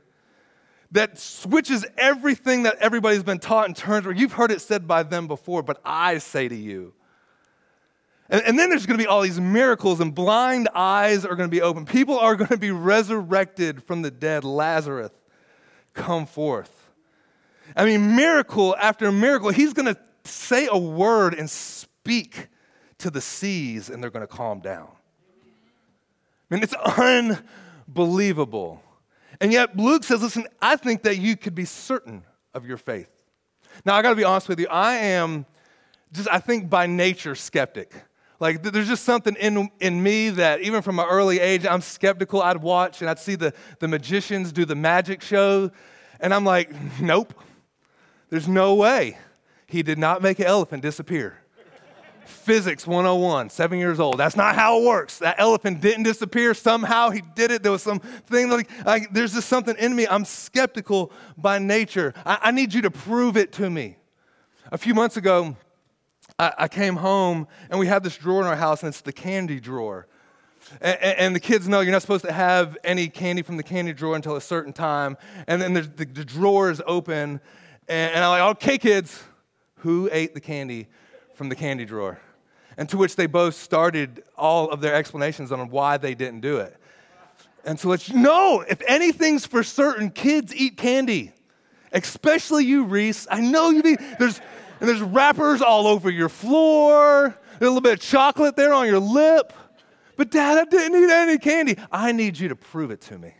that 0.93 1.17
switches 1.17 1.85
everything 1.97 2.63
that 2.63 2.77
everybody's 2.79 3.23
been 3.23 3.39
taught 3.39 3.75
terms 3.75 4.05
where 4.05 4.15
you've 4.15 4.33
heard 4.33 4.51
it 4.51 4.61
said 4.61 4.87
by 4.87 5.03
them 5.03 5.27
before, 5.27 5.63
but 5.63 5.81
I 5.83 6.19
say 6.19 6.47
to 6.47 6.55
you. 6.55 6.93
And, 8.29 8.43
and 8.43 8.59
then 8.59 8.69
there's 8.69 8.85
going 8.85 8.97
to 8.97 9.03
be 9.03 9.07
all 9.07 9.21
these 9.21 9.39
miracles, 9.39 9.99
and 9.99 10.13
blind 10.13 10.69
eyes 10.73 11.25
are 11.25 11.35
going 11.35 11.49
to 11.49 11.53
be 11.53 11.61
open. 11.61 11.85
People 11.85 12.17
are 12.17 12.35
going 12.35 12.49
to 12.49 12.57
be 12.57 12.71
resurrected 12.71 13.83
from 13.83 14.03
the 14.03 14.11
dead. 14.11 14.43
Lazarus, 14.43 15.11
come 15.93 16.27
forth. 16.27 16.91
I 17.75 17.85
mean, 17.85 18.15
miracle 18.15 18.75
after 18.77 19.11
miracle. 19.11 19.49
He's 19.49 19.73
going 19.73 19.93
to 19.93 19.99
say 20.25 20.67
a 20.71 20.77
word 20.77 21.33
and 21.33 21.49
speak 21.49 22.49
to 22.99 23.09
the 23.09 23.21
seas, 23.21 23.89
and 23.89 24.01
they're 24.01 24.11
going 24.11 24.25
to 24.25 24.33
calm 24.33 24.59
down. 24.59 24.89
I 26.51 26.55
mean, 26.55 26.63
it's 26.63 26.75
unbelievable. 27.87 28.83
And 29.43 29.51
yet, 29.51 29.75
Luke 29.75 30.05
says, 30.05 30.21
listen, 30.21 30.47
I 30.61 30.77
think 30.77 31.03
that 31.03 31.17
you 31.17 31.35
could 31.35 31.53
be 31.53 31.65
certain 31.65 32.23
of 32.53 32.65
your 32.65 32.77
faith. 32.77 33.09
Now, 33.83 33.93
I 33.93 34.01
gotta 34.01 34.15
be 34.15 34.23
honest 34.23 34.47
with 34.47 34.57
you, 34.57 34.67
I 34.69 34.93
am 34.95 35.45
just, 36.13 36.29
I 36.31 36.39
think 36.39 36.69
by 36.69 36.87
nature, 36.87 37.35
skeptic. 37.35 37.93
Like, 38.39 38.63
there's 38.63 38.87
just 38.87 39.03
something 39.03 39.35
in, 39.35 39.69
in 39.81 40.01
me 40.01 40.29
that, 40.29 40.61
even 40.61 40.81
from 40.81 40.97
an 40.97 41.07
early 41.09 41.41
age, 41.41 41.65
I'm 41.65 41.81
skeptical. 41.81 42.41
I'd 42.41 42.61
watch 42.61 43.01
and 43.01 43.09
I'd 43.09 43.19
see 43.19 43.35
the, 43.35 43.53
the 43.79 43.89
magicians 43.89 44.53
do 44.53 44.63
the 44.63 44.75
magic 44.75 45.21
show, 45.21 45.71
and 46.21 46.33
I'm 46.33 46.45
like, 46.45 46.71
nope, 47.01 47.33
there's 48.29 48.47
no 48.47 48.75
way. 48.75 49.17
He 49.67 49.83
did 49.83 49.97
not 49.97 50.21
make 50.21 50.39
an 50.39 50.45
elephant 50.45 50.83
disappear. 50.83 51.37
Physics 52.25 52.87
101, 52.87 53.49
seven 53.49 53.79
years 53.79 53.99
old. 53.99 54.17
That's 54.17 54.35
not 54.35 54.55
how 54.55 54.79
it 54.79 54.85
works. 54.85 55.19
That 55.19 55.35
elephant 55.37 55.81
didn't 55.81 56.03
disappear. 56.03 56.53
Somehow 56.53 57.09
he 57.09 57.21
did 57.35 57.51
it. 57.51 57.63
There 57.63 57.71
was 57.71 57.83
some 57.83 57.99
thing 57.99 58.49
like, 58.49 58.69
like 58.85 59.13
there's 59.13 59.33
just 59.33 59.47
something 59.47 59.75
in 59.77 59.95
me. 59.95 60.07
I'm 60.07 60.25
skeptical 60.25 61.11
by 61.37 61.59
nature. 61.59 62.13
I, 62.25 62.39
I 62.43 62.51
need 62.51 62.73
you 62.73 62.81
to 62.83 62.91
prove 62.91 63.37
it 63.37 63.51
to 63.53 63.69
me. 63.69 63.97
A 64.71 64.77
few 64.77 64.93
months 64.93 65.17
ago, 65.17 65.55
I, 66.39 66.53
I 66.59 66.67
came 66.67 66.95
home 66.95 67.47
and 67.69 67.79
we 67.79 67.87
had 67.87 68.03
this 68.03 68.17
drawer 68.17 68.41
in 68.41 68.47
our 68.47 68.55
house, 68.55 68.83
and 68.83 68.89
it's 68.89 69.01
the 69.01 69.13
candy 69.13 69.59
drawer. 69.59 70.07
And, 70.81 71.35
the 71.35 71.41
kids 71.41 71.67
know 71.67 71.81
you're 71.81 71.91
not 71.91 72.01
supposed 72.01 72.23
to 72.25 72.31
have 72.31 72.77
any 72.85 73.09
candy 73.09 73.41
from 73.41 73.57
the 73.57 73.63
candy 73.63 73.93
drawer 73.93 74.15
until 74.15 74.37
a 74.37 74.41
certain 74.41 74.71
time. 74.71 75.17
And 75.45 75.61
then 75.61 75.73
the, 75.73 75.81
the, 75.81 76.05
drawer 76.05 76.71
is 76.71 76.81
open, 76.87 77.41
and 77.87 78.23
I'm 78.23 78.29
like, 78.29 78.57
okay, 78.57 78.77
kids, 78.77 79.23
who 79.79 80.09
ate 80.11 80.33
the 80.33 80.39
candy 80.39 80.87
from 81.33 81.49
the 81.49 81.55
candy 81.55 81.85
drawer? 81.85 82.19
And 82.77 82.89
to 82.89 82.97
which 82.97 83.15
they 83.15 83.27
both 83.27 83.55
started 83.55 84.23
all 84.35 84.69
of 84.69 84.81
their 84.81 84.95
explanations 84.95 85.51
on 85.51 85.69
why 85.69 85.97
they 85.97 86.15
didn't 86.15 86.41
do 86.41 86.57
it. 86.57 86.75
And 87.65 87.79
so 87.79 87.89
let's 87.89 88.11
know 88.11 88.63
if 88.67 88.81
anything's 88.87 89.45
for 89.45 89.63
certain, 89.63 90.09
kids 90.09 90.53
eat 90.55 90.75
candy, 90.75 91.31
especially 91.91 92.65
you, 92.65 92.83
Reese. 92.83 93.27
I 93.29 93.41
know 93.41 93.69
you 93.69 93.83
eat. 93.85 93.99
There's 94.19 94.41
and 94.79 94.89
there's 94.89 95.01
wrappers 95.01 95.61
all 95.61 95.87
over 95.87 96.09
your 96.09 96.27
floor. 96.27 97.27
A 97.27 97.59
little 97.61 97.79
bit 97.79 97.93
of 97.93 97.99
chocolate 98.01 98.57
there 98.57 98.73
on 98.73 98.85
your 98.85 98.99
lip. 98.99 99.53
But 100.17 100.29
dad, 100.29 100.57
I 100.57 100.65
didn't 100.65 101.01
eat 101.01 101.09
any 101.09 101.37
candy. 101.37 101.77
I 101.89 102.11
need 102.11 102.37
you 102.37 102.49
to 102.49 102.55
prove 102.57 102.91
it 102.91 102.99
to 103.01 103.17
me. 103.17 103.33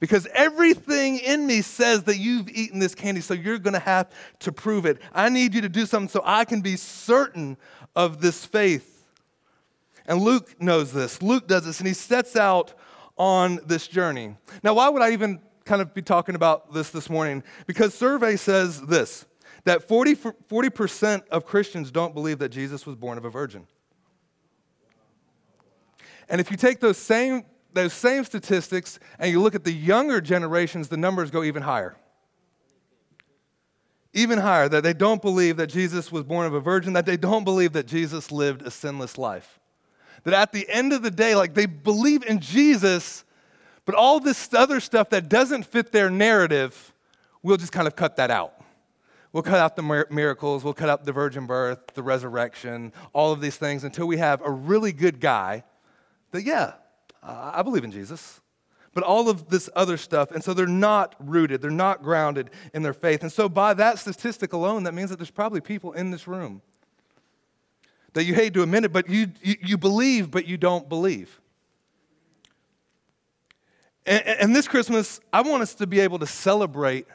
Because 0.00 0.28
everything 0.32 1.18
in 1.18 1.46
me 1.46 1.60
says 1.60 2.04
that 2.04 2.18
you've 2.18 2.48
eaten 2.48 2.78
this 2.78 2.94
candy, 2.94 3.20
so 3.20 3.34
you're 3.34 3.58
going 3.58 3.74
to 3.74 3.80
have 3.80 4.10
to 4.40 4.52
prove 4.52 4.86
it. 4.86 4.98
I 5.12 5.28
need 5.28 5.54
you 5.54 5.60
to 5.62 5.68
do 5.68 5.86
something 5.86 6.08
so 6.08 6.22
I 6.24 6.44
can 6.44 6.60
be 6.60 6.76
certain 6.76 7.56
of 7.96 8.20
this 8.20 8.44
faith. 8.44 9.04
And 10.06 10.22
Luke 10.22 10.60
knows 10.60 10.92
this. 10.92 11.20
Luke 11.20 11.48
does 11.48 11.64
this, 11.64 11.80
and 11.80 11.88
he 11.88 11.94
sets 11.94 12.36
out 12.36 12.74
on 13.16 13.58
this 13.66 13.88
journey. 13.88 14.36
Now, 14.62 14.74
why 14.74 14.88
would 14.88 15.02
I 15.02 15.10
even 15.10 15.40
kind 15.64 15.82
of 15.82 15.92
be 15.92 16.02
talking 16.02 16.36
about 16.36 16.72
this 16.72 16.90
this 16.90 17.10
morning? 17.10 17.42
Because 17.66 17.92
survey 17.92 18.36
says 18.36 18.80
this 18.82 19.26
that 19.64 19.86
40, 19.86 20.14
40% 20.14 21.28
of 21.28 21.44
Christians 21.44 21.90
don't 21.90 22.14
believe 22.14 22.38
that 22.38 22.50
Jesus 22.50 22.86
was 22.86 22.96
born 22.96 23.18
of 23.18 23.24
a 23.24 23.30
virgin. 23.30 23.66
And 26.28 26.40
if 26.40 26.50
you 26.50 26.56
take 26.56 26.80
those 26.80 26.96
same, 26.96 27.44
those 27.72 27.92
same 27.92 28.24
statistics 28.24 28.98
and 29.18 29.30
you 29.30 29.40
look 29.40 29.54
at 29.54 29.64
the 29.64 29.72
younger 29.72 30.20
generations, 30.20 30.88
the 30.88 30.96
numbers 30.96 31.30
go 31.30 31.42
even 31.42 31.62
higher. 31.62 31.96
Even 34.14 34.38
higher, 34.38 34.68
that 34.68 34.82
they 34.82 34.94
don't 34.94 35.20
believe 35.20 35.58
that 35.58 35.68
Jesus 35.68 36.10
was 36.10 36.24
born 36.24 36.46
of 36.46 36.54
a 36.54 36.60
virgin, 36.60 36.94
that 36.94 37.06
they 37.06 37.16
don't 37.16 37.44
believe 37.44 37.72
that 37.74 37.86
Jesus 37.86 38.32
lived 38.32 38.62
a 38.62 38.70
sinless 38.70 39.18
life. 39.18 39.60
That 40.24 40.34
at 40.34 40.52
the 40.52 40.68
end 40.68 40.92
of 40.92 41.02
the 41.02 41.10
day, 41.10 41.34
like 41.34 41.54
they 41.54 41.66
believe 41.66 42.24
in 42.24 42.40
Jesus, 42.40 43.24
but 43.84 43.94
all 43.94 44.18
this 44.18 44.52
other 44.54 44.80
stuff 44.80 45.10
that 45.10 45.28
doesn't 45.28 45.64
fit 45.64 45.92
their 45.92 46.10
narrative, 46.10 46.92
we'll 47.42 47.58
just 47.58 47.72
kind 47.72 47.86
of 47.86 47.96
cut 47.96 48.16
that 48.16 48.30
out. 48.30 48.54
We'll 49.32 49.42
cut 49.42 49.58
out 49.58 49.76
the 49.76 50.06
miracles, 50.10 50.64
we'll 50.64 50.74
cut 50.74 50.88
out 50.88 51.04
the 51.04 51.12
virgin 51.12 51.46
birth, 51.46 51.78
the 51.94 52.02
resurrection, 52.02 52.92
all 53.12 53.30
of 53.30 53.42
these 53.42 53.56
things 53.56 53.84
until 53.84 54.06
we 54.06 54.16
have 54.16 54.40
a 54.42 54.50
really 54.50 54.92
good 54.92 55.20
guy 55.20 55.64
that, 56.30 56.42
yeah, 56.42 56.72
I 57.22 57.62
believe 57.62 57.84
in 57.84 57.90
Jesus. 57.90 58.40
But 58.94 59.04
all 59.04 59.28
of 59.28 59.48
this 59.48 59.68
other 59.76 59.96
stuff, 59.96 60.30
and 60.30 60.42
so 60.42 60.54
they're 60.54 60.66
not 60.66 61.14
rooted, 61.20 61.60
they're 61.60 61.70
not 61.70 62.02
grounded 62.02 62.50
in 62.72 62.82
their 62.82 62.94
faith. 62.94 63.22
And 63.22 63.30
so, 63.30 63.48
by 63.48 63.74
that 63.74 63.98
statistic 63.98 64.52
alone, 64.52 64.84
that 64.84 64.94
means 64.94 65.10
that 65.10 65.18
there's 65.18 65.30
probably 65.30 65.60
people 65.60 65.92
in 65.92 66.10
this 66.10 66.26
room 66.26 66.62
that 68.14 68.24
you 68.24 68.34
hate 68.34 68.54
to 68.54 68.62
admit 68.62 68.84
it, 68.84 68.92
but 68.92 69.08
you, 69.08 69.30
you, 69.42 69.54
you 69.60 69.78
believe, 69.78 70.30
but 70.30 70.46
you 70.46 70.56
don't 70.56 70.88
believe. 70.88 71.40
And, 74.06 74.26
and 74.26 74.56
this 74.56 74.66
Christmas, 74.66 75.20
I 75.32 75.42
want 75.42 75.62
us 75.62 75.74
to 75.74 75.86
be 75.86 76.00
able 76.00 76.18
to 76.18 76.26
celebrate 76.26 77.06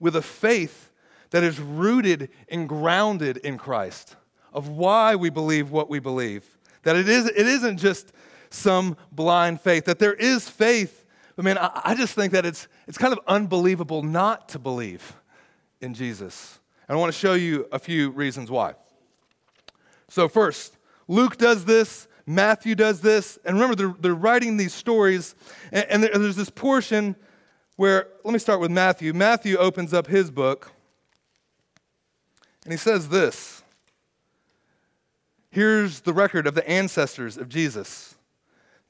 with 0.00 0.16
a 0.16 0.22
faith 0.22 0.90
that 1.30 1.42
is 1.42 1.58
rooted 1.58 2.28
and 2.48 2.68
grounded 2.68 3.38
in 3.38 3.56
Christ, 3.56 4.16
of 4.52 4.68
why 4.68 5.14
we 5.14 5.30
believe 5.30 5.70
what 5.70 5.88
we 5.88 5.98
believe. 5.98 6.44
That 6.82 6.96
it, 6.96 7.08
is, 7.08 7.26
it 7.26 7.46
isn't 7.46 7.78
just 7.78 8.12
some 8.54 8.96
blind 9.12 9.60
faith, 9.60 9.84
that 9.86 9.98
there 9.98 10.14
is 10.14 10.48
faith. 10.48 11.04
But 11.36 11.44
man, 11.44 11.58
I, 11.58 11.80
I 11.84 11.94
just 11.94 12.14
think 12.14 12.32
that 12.32 12.46
it's, 12.46 12.68
it's 12.86 12.98
kind 12.98 13.12
of 13.12 13.20
unbelievable 13.26 14.02
not 14.02 14.48
to 14.50 14.58
believe 14.58 15.14
in 15.80 15.94
Jesus. 15.94 16.58
And 16.88 16.96
I 16.96 16.98
want 16.98 17.12
to 17.12 17.18
show 17.18 17.34
you 17.34 17.66
a 17.72 17.78
few 17.78 18.10
reasons 18.10 18.50
why. 18.50 18.74
So, 20.08 20.28
first, 20.28 20.76
Luke 21.08 21.36
does 21.36 21.64
this, 21.64 22.08
Matthew 22.26 22.74
does 22.74 23.00
this, 23.00 23.38
and 23.44 23.54
remember, 23.56 23.74
they're, 23.74 23.94
they're 24.00 24.14
writing 24.14 24.56
these 24.56 24.72
stories, 24.72 25.34
and, 25.72 26.04
and 26.04 26.22
there's 26.22 26.36
this 26.36 26.50
portion 26.50 27.16
where, 27.76 28.08
let 28.22 28.32
me 28.32 28.38
start 28.38 28.60
with 28.60 28.70
Matthew. 28.70 29.12
Matthew 29.12 29.56
opens 29.56 29.92
up 29.92 30.06
his 30.06 30.30
book, 30.30 30.72
and 32.64 32.72
he 32.72 32.78
says 32.78 33.08
this 33.08 33.62
Here's 35.50 36.00
the 36.00 36.12
record 36.12 36.46
of 36.46 36.54
the 36.54 36.68
ancestors 36.68 37.36
of 37.36 37.48
Jesus, 37.48 38.16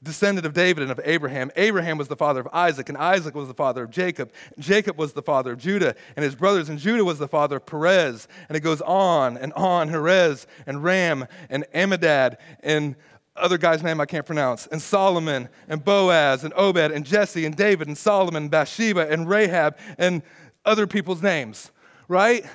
descendant 0.05 0.45
of 0.45 0.53
David 0.53 0.83
and 0.83 0.91
of 0.91 1.01
Abraham. 1.03 1.51
Abraham 1.57 1.97
was 1.97 2.07
the 2.07 2.15
father 2.15 2.39
of 2.39 2.47
Isaac, 2.53 2.87
and 2.87 2.97
Isaac 2.97 3.35
was 3.35 3.49
the 3.49 3.53
father 3.53 3.83
of 3.83 3.89
Jacob. 3.89 4.31
Jacob 4.57 4.97
was 4.97 5.11
the 5.11 5.21
father 5.21 5.51
of 5.51 5.57
Judah 5.59 5.95
and 6.15 6.23
his 6.23 6.35
brothers, 6.35 6.69
and 6.69 6.79
Judah 6.79 7.03
was 7.03 7.19
the 7.19 7.27
father 7.27 7.57
of 7.57 7.65
Perez. 7.65 8.29
And 8.47 8.55
it 8.55 8.61
goes 8.61 8.79
on 8.81 9.35
and 9.35 9.51
on 9.53 9.89
Perez 9.89 10.47
and 10.65 10.83
Ram 10.83 11.27
and 11.49 11.65
Amminadab 11.73 12.37
and 12.61 12.95
other 13.35 13.57
guy's 13.57 13.83
name 13.83 13.99
I 13.99 14.05
can't 14.05 14.25
pronounce, 14.25 14.65
and 14.67 14.81
Solomon 14.81 15.49
and 15.67 15.83
Boaz 15.83 16.45
and 16.45 16.53
Obed 16.55 16.91
and 16.91 17.05
Jesse 17.05 17.45
and 17.45 17.53
David 17.53 17.89
and 17.89 17.97
Solomon 17.97 18.43
and 18.43 18.51
Bathsheba 18.51 19.11
and 19.11 19.27
Rahab 19.27 19.77
and 19.97 20.21
other 20.63 20.87
people's 20.87 21.21
names, 21.21 21.71
right? 22.07 22.45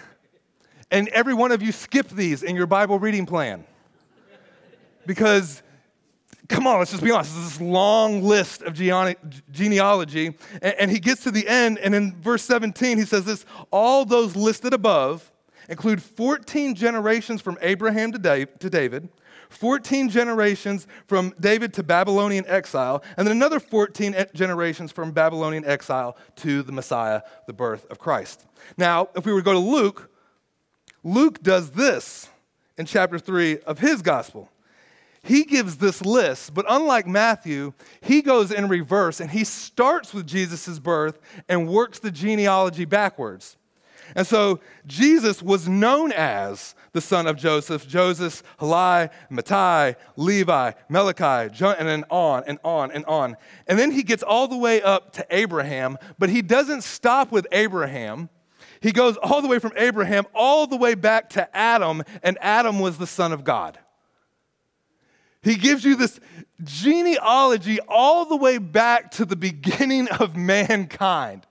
And 0.91 1.09
every 1.09 1.35
one 1.35 1.53
of 1.53 1.61
you 1.61 1.71
skip 1.71 2.09
these 2.09 2.43
in 2.43 2.57
your 2.57 2.67
Bible 2.67 2.99
reading 2.99 3.27
plan. 3.27 3.65
Because, 5.07 5.63
come 6.51 6.67
on, 6.67 6.79
let's 6.79 6.91
just 6.91 7.03
be 7.03 7.11
honest. 7.11 7.35
This 7.35 7.45
is 7.45 7.59
this 7.59 7.61
long 7.61 8.23
list 8.23 8.63
of 8.63 8.75
genealogy. 8.75 10.37
And 10.61 10.91
he 10.91 10.99
gets 10.99 11.23
to 11.23 11.31
the 11.31 11.49
end, 11.49 11.79
and 11.79 11.95
in 11.95 12.21
verse 12.21 12.43
17, 12.43 12.99
he 12.99 13.05
says 13.05 13.25
this 13.25 13.47
All 13.71 14.05
those 14.05 14.37
listed 14.37 14.75
above 14.75 15.33
include 15.69 16.03
14 16.03 16.75
generations 16.75 17.41
from 17.41 17.57
Abraham 17.63 18.13
to 18.13 18.19
David, 18.19 19.09
14 19.49 20.09
generations 20.09 20.87
from 21.07 21.33
David 21.41 21.73
to 21.75 21.83
Babylonian 21.83 22.45
exile, 22.47 23.03
and 23.17 23.27
then 23.27 23.37
another 23.37 23.61
14 23.61 24.15
generations 24.35 24.93
from 24.93 25.13
Babylonian 25.13 25.65
exile 25.65 26.17
to 26.37 26.63
the 26.63 26.73
Messiah, 26.73 27.23
the 27.47 27.53
birth 27.53 27.87
of 27.91 27.99
Christ. 27.99 28.47
Now, 28.77 29.09
if 29.15 29.25
we 29.25 29.33
were 29.33 29.41
to 29.41 29.45
go 29.45 29.53
to 29.53 29.59
Luke, 29.59 30.11
Luke 31.03 31.43
does 31.43 31.71
this 31.71 32.29
in 32.77 32.87
chapter 32.87 33.19
3 33.19 33.61
of 33.61 33.79
his 33.79 34.03
gospel. 34.03 34.51
He 35.23 35.45
gives 35.45 35.77
this 35.77 36.03
list, 36.03 36.55
but 36.55 36.65
unlike 36.69 37.07
Matthew, 37.07 37.75
he 38.01 38.23
goes 38.23 38.51
in 38.51 38.69
reverse 38.69 39.21
and 39.21 39.31
he 39.31 39.45
starts 39.45 40.15
with 40.15 40.27
Jesus' 40.27 40.79
birth 40.79 41.19
and 41.49 41.69
works 41.69 41.99
the 41.99 42.11
genealogy 42.11 42.87
backwards. 42.87 43.57
And 44.17 44.27
so 44.27 44.61
Jesus 44.87 45.43
was 45.43 45.69
known 45.69 46.13
as 46.13 46.75
the 46.93 47.01
son 47.01 47.27
of 47.27 47.37
Joseph, 47.37 47.87
Joseph, 47.87 48.43
Heli, 48.59 49.09
Mattai, 49.31 49.97
Levi, 50.17 50.73
Melchi, 50.91 51.77
and 51.79 51.89
then 51.89 52.05
on 52.11 52.43
and 52.47 52.59
on 52.65 52.91
and 52.91 53.05
on. 53.05 53.37
And 53.67 53.79
then 53.79 53.93
he 53.93 54.03
gets 54.03 54.23
all 54.23 54.49
the 54.49 54.57
way 54.57 54.83
up 54.83 55.13
to 55.13 55.27
Abraham, 55.31 55.97
but 56.19 56.31
he 56.31 56.43
doesn't 56.43 56.83
stop 56.83 57.31
with 57.31 57.47
Abraham. 57.53 58.29
He 58.81 58.93
goes 58.93 59.17
all 59.19 59.43
the 59.43 59.49
way 59.49 59.59
from 59.59 59.73
Abraham 59.77 60.25
all 60.35 60.67
the 60.67 60.77
way 60.77 60.95
back 60.95 61.31
to 61.31 61.57
Adam, 61.57 62.03
and 62.23 62.39
Adam 62.41 62.81
was 62.81 62.99
the 62.99 63.07
Son 63.07 63.33
of 63.33 63.45
God. 63.45 63.79
He 65.43 65.57
gives 65.57 65.85
you 65.85 65.97
this 65.97 66.21
genealogy 66.63 67.81
all 67.89 68.27
the 68.27 68.37
way 68.37 68.59
back 68.59 69.11
to 69.13 69.25
the 69.25 69.37
beginning 69.37 70.09
of 70.09 70.37
mankind. 70.37 71.47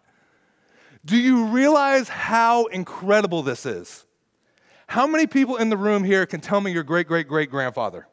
Do 1.04 1.18
you 1.18 1.46
realize 1.46 2.08
how 2.10 2.66
incredible 2.66 3.42
this 3.42 3.66
is? 3.66 4.06
How 4.88 5.08
many 5.08 5.28
people 5.28 5.58
in 5.58 5.70
the 5.70 5.78
room 5.78 6.04
here 6.04 6.26
can 6.26 6.42
tell 6.42 6.62
me 6.62 6.72
your 6.72 6.84
great 6.84 7.08
great 7.08 7.28
great 7.28 7.50
grandfather? 7.50 8.08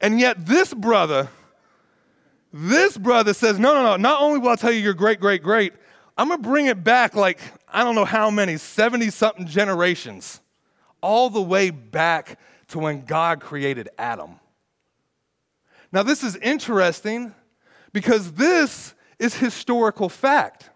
And 0.00 0.20
yet, 0.20 0.46
this 0.46 0.72
brother, 0.72 1.28
this 2.52 2.96
brother 2.96 3.34
says, 3.34 3.58
No, 3.58 3.74
no, 3.74 3.82
no, 3.82 3.96
not 3.96 4.20
only 4.20 4.38
will 4.38 4.50
I 4.50 4.56
tell 4.56 4.70
you 4.70 4.80
your 4.80 4.94
great 4.94 5.20
great 5.20 5.42
great, 5.42 5.72
I'm 6.16 6.28
to 6.30 6.38
bring 6.38 6.66
it 6.66 6.82
back 6.84 7.14
like, 7.14 7.40
I 7.68 7.84
don't 7.84 7.94
know 7.94 8.04
how 8.04 8.30
many, 8.30 8.56
70 8.56 9.10
something 9.10 9.46
generations, 9.46 10.40
all 11.00 11.30
the 11.30 11.42
way 11.42 11.70
back 11.70 12.38
to 12.68 12.78
when 12.78 13.04
God 13.04 13.40
created 13.40 13.88
Adam. 13.98 14.40
Now, 15.90 16.02
this 16.02 16.22
is 16.22 16.36
interesting 16.36 17.34
because 17.92 18.32
this 18.32 18.94
is 19.18 19.34
historical 19.34 20.08
fact. 20.08 20.70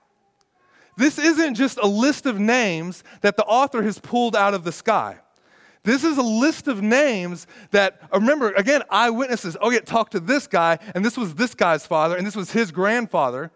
This 0.96 1.18
isn't 1.18 1.54
just 1.54 1.78
a 1.78 1.87
list 1.87 2.26
of 2.26 2.38
names 2.38 3.04
that 3.20 3.37
the 3.37 3.44
author 3.44 3.82
has 3.82 3.99
pulled 3.99 4.37
out 4.37 4.54
of 4.54 4.64
the 4.64 4.72
sky. 4.72 5.18
This 5.84 6.04
is 6.04 6.16
a 6.16 6.22
list 6.22 6.68
of 6.68 6.80
names 6.80 7.46
that, 7.72 8.00
uh, 8.12 8.20
remember, 8.20 8.52
again, 8.52 8.82
eyewitnesses. 8.88 9.56
Oh, 9.61 9.70
yeah, 9.70 9.80
talk 9.80 10.11
to 10.11 10.20
this 10.20 10.46
guy, 10.46 10.78
and 10.94 11.04
this 11.04 11.16
was 11.16 11.34
this 11.34 11.54
guy's 11.54 11.87
father, 11.87 12.16
and 12.16 12.26
this 12.26 12.37
was 12.37 12.52
his 12.52 12.70
grandfather. 12.70 13.50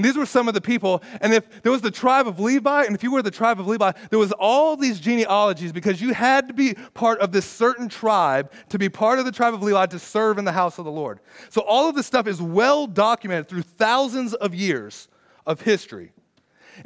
And 0.00 0.04
these 0.06 0.16
were 0.16 0.24
some 0.24 0.48
of 0.48 0.54
the 0.54 0.62
people. 0.62 1.02
And 1.20 1.34
if 1.34 1.60
there 1.60 1.70
was 1.70 1.82
the 1.82 1.90
tribe 1.90 2.26
of 2.26 2.40
Levi, 2.40 2.84
and 2.84 2.94
if 2.94 3.02
you 3.02 3.12
were 3.12 3.20
the 3.20 3.30
tribe 3.30 3.60
of 3.60 3.66
Levi, 3.66 3.92
there 4.08 4.18
was 4.18 4.32
all 4.32 4.74
these 4.74 4.98
genealogies 4.98 5.72
because 5.72 6.00
you 6.00 6.14
had 6.14 6.48
to 6.48 6.54
be 6.54 6.72
part 6.94 7.20
of 7.20 7.32
this 7.32 7.44
certain 7.44 7.86
tribe 7.86 8.50
to 8.70 8.78
be 8.78 8.88
part 8.88 9.18
of 9.18 9.26
the 9.26 9.30
tribe 9.30 9.52
of 9.52 9.62
Levi 9.62 9.84
to 9.84 9.98
serve 9.98 10.38
in 10.38 10.46
the 10.46 10.52
house 10.52 10.78
of 10.78 10.86
the 10.86 10.90
Lord. 10.90 11.20
So 11.50 11.60
all 11.60 11.86
of 11.86 11.96
this 11.96 12.06
stuff 12.06 12.26
is 12.26 12.40
well 12.40 12.86
documented 12.86 13.46
through 13.46 13.60
thousands 13.60 14.32
of 14.32 14.54
years 14.54 15.06
of 15.46 15.60
history. 15.60 16.12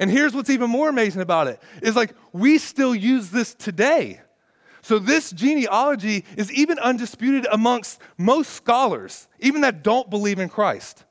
And 0.01 0.11
here's 0.11 0.35
what's 0.35 0.51
even 0.51 0.69
more 0.69 0.89
amazing 0.89 1.23
about 1.23 1.47
it 1.47 1.63
is 1.83 1.95
like 1.95 2.15
we 2.33 2.59
still 2.59 2.97
use 2.97 3.31
this 3.31 3.55
today. 3.55 4.23
So 4.83 4.99
this 4.99 5.31
genealogy 5.31 6.25
is 6.37 6.53
even 6.53 6.81
undisputed 6.81 7.47
amongst 7.53 8.01
most 8.19 8.55
scholars, 8.55 9.29
even 9.39 9.61
that 9.61 9.85
don't 9.85 10.11
believe 10.11 10.41
in 10.41 10.49
Christ. 10.49 11.05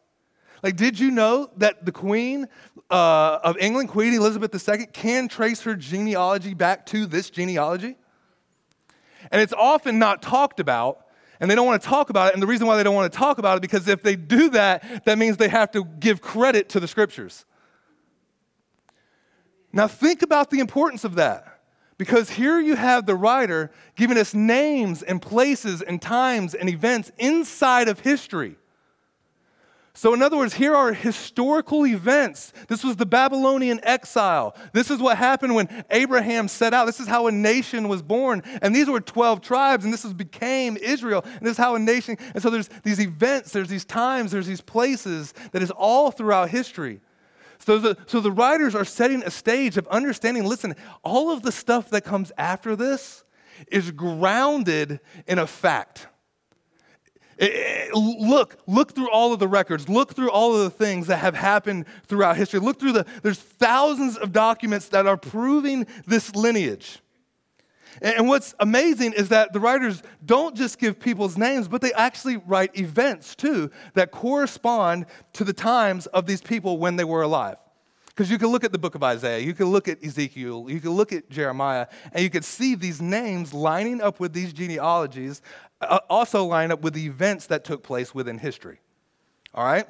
Like, 0.63 0.77
did 0.77 0.98
you 0.98 1.12
know 1.12 1.50
that 1.58 1.86
the 1.86 1.91
Queen 1.91 2.48
uh, 2.89 3.39
of 3.43 3.58
England, 3.58 3.89
Queen 3.89 4.13
Elizabeth 4.13 4.70
II, 4.70 4.86
can 4.88 5.27
trace 5.27 5.62
her 5.63 5.75
genealogy 5.75 6.53
back 6.53 6.86
to 6.88 7.05
this 7.05 7.29
genealogy? 7.29 7.98
And 9.29 9.41
it's 9.41 9.53
often 9.53 10.00
not 10.00 10.22
talked 10.22 10.62
about, 10.62 11.05
and 11.41 11.51
they 11.51 11.55
don't 11.55 11.67
want 11.67 11.82
to 11.82 11.88
talk 11.88 12.10
about 12.10 12.29
it. 12.29 12.34
And 12.34 12.41
the 12.41 12.48
reason 12.48 12.65
why 12.65 12.77
they 12.77 12.84
don't 12.84 12.96
want 12.96 13.12
to 13.12 13.17
talk 13.17 13.39
about 13.39 13.58
it 13.58 13.62
because 13.62 13.89
if 13.89 14.03
they 14.03 14.15
do 14.15 14.50
that, 14.51 15.03
that 15.03 15.17
means 15.17 15.36
they 15.36 15.50
have 15.50 15.70
to 15.72 15.84
give 15.84 16.22
credit 16.22 16.70
to 16.70 16.79
the 16.79 16.88
scriptures. 16.88 17.43
Now, 19.74 19.89
think 19.89 20.22
about 20.22 20.50
the 20.50 20.60
importance 20.60 21.03
of 21.03 21.15
that. 21.15 21.50
Because 21.98 22.29
here 22.29 22.60
you 22.60 22.75
have 22.75 23.05
the 23.05 23.15
writer 23.15 23.72
giving 23.96 24.17
us 24.17 24.34
names 24.34 25.03
and 25.03 25.22
places 25.22 25.82
and 25.82 26.01
times 26.01 26.55
and 26.55 26.70
events 26.70 27.12
inside 27.17 27.88
of 27.88 28.00
history. 28.00 28.55
So, 29.95 30.13
in 30.15 30.23
other 30.23 30.38
words, 30.38 30.55
here 30.55 30.75
are 30.75 30.91
historical 30.91 31.85
events. 31.85 32.51
This 32.67 32.83
was 32.83 32.95
the 32.95 33.05
Babylonian 33.05 33.79
exile. 33.83 34.55
This 34.73 34.89
is 34.89 35.00
what 35.00 35.17
happened 35.17 35.53
when 35.53 35.85
Abraham 35.91 36.47
set 36.47 36.73
out. 36.73 36.85
This 36.85 37.00
is 37.00 37.07
how 37.07 37.27
a 37.27 37.31
nation 37.31 37.88
was 37.88 38.01
born. 38.01 38.41
And 38.63 38.75
these 38.75 38.88
were 38.88 39.00
12 39.00 39.41
tribes, 39.41 39.85
and 39.85 39.93
this 39.93 40.03
was, 40.03 40.13
became 40.13 40.77
Israel. 40.77 41.23
And 41.23 41.41
this 41.41 41.51
is 41.51 41.57
how 41.57 41.75
a 41.75 41.79
nation. 41.79 42.17
And 42.33 42.41
so, 42.41 42.50
there's 42.50 42.69
these 42.81 43.00
events, 43.00 43.51
there's 43.51 43.69
these 43.69 43.85
times, 43.85 44.31
there's 44.31 44.47
these 44.47 44.62
places 44.62 45.33
that 45.51 45.62
is 45.62 45.69
all 45.69 46.09
throughout 46.09 46.50
history. 46.50 47.01
So 47.59 47.79
the, 47.79 47.97
so 48.07 48.19
the 48.19 48.31
writers 48.31 48.75
are 48.75 48.83
setting 48.83 49.23
a 49.23 49.31
stage 49.31 49.77
of 49.77 49.88
understanding 49.88 50.43
listen, 50.43 50.75
all 51.01 51.31
of 51.31 51.43
the 51.43 51.51
stuff 51.51 51.91
that 51.91 52.03
comes 52.03 52.31
after 52.38 52.75
this 52.75 53.23
is 53.71 53.91
grounded 53.91 55.00
in 55.27 55.39
a 55.39 55.47
fact. 55.47 56.07
Eh, 57.39 57.45
eh, 57.45 57.47
it, 57.47 57.89
it, 57.89 57.95
look, 57.95 58.57
look 58.67 58.93
through 58.93 59.09
all 59.09 59.33
of 59.33 59.39
the 59.39 59.47
records. 59.47 59.89
Look 59.89 60.13
through 60.13 60.31
all 60.31 60.55
of 60.55 60.61
the 60.63 60.69
things 60.69 61.07
that 61.07 61.17
have 61.17 61.35
happened 61.35 61.85
throughout 62.07 62.37
history. 62.37 62.59
Look 62.59 62.79
through 62.79 62.93
the, 62.93 63.05
there's 63.21 63.39
thousands 63.39 64.17
of 64.17 64.31
documents 64.31 64.89
that 64.89 65.07
are 65.07 65.17
proving 65.17 65.87
this 66.05 66.35
lineage. 66.35 66.99
And, 68.01 68.15
and 68.15 68.27
what's 68.27 68.53
amazing 68.59 69.13
is 69.13 69.29
that 69.29 69.53
the 69.53 69.59
writers 69.59 70.03
don't 70.25 70.55
just 70.55 70.79
give 70.79 70.99
people's 70.99 71.37
names, 71.37 71.67
but 71.67 71.81
they 71.81 71.93
actually 71.93 72.37
write 72.37 72.77
events 72.77 73.35
too 73.35 73.71
that 73.93 74.11
correspond 74.11 75.05
to 75.33 75.43
the 75.43 75.53
times 75.53 76.05
of 76.07 76.25
these 76.25 76.41
people 76.41 76.77
when 76.77 76.95
they 76.95 77.03
were 77.03 77.21
alive. 77.21 77.57
Because 78.15 78.29
you 78.29 78.38
can 78.38 78.50
look 78.50 78.63
at 78.63 78.72
the 78.72 78.77
book 78.77 78.93
of 78.93 79.01
Isaiah, 79.01 79.39
you 79.39 79.53
can 79.53 79.67
look 79.67 79.88
at 79.88 80.03
Ezekiel, 80.03 80.67
you 80.70 80.79
can 80.79 80.91
look 80.91 81.12
at 81.12 81.29
Jeremiah, 81.32 81.88
and 82.12 82.24
you 82.24 82.29
can 82.29 82.43
see 82.43 82.75
these 82.75 83.01
names 83.01 83.53
lining 83.53 84.01
up 84.01 84.20
with 84.20 84.34
these 84.34 84.53
genealogies, 84.53 85.41
uh, 85.82 86.00
also 86.10 86.46
line 86.46 86.72
up 86.72 86.82
with 86.82 86.93
the 86.93 87.05
events 87.05 87.48
that 87.48 87.63
took 87.63 87.82
place 87.82 88.13
within 88.13 88.38
history. 88.38 88.79
All 89.55 89.65
right? 89.65 89.88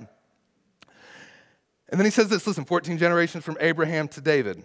And 1.90 2.00
then 2.00 2.06
he 2.06 2.12
says 2.12 2.30
this 2.30 2.48
listen, 2.48 2.64
14 2.64 2.98
generations 2.98 3.44
from 3.44 3.58
Abraham 3.60 4.08
to 4.10 4.22
David, 4.22 4.64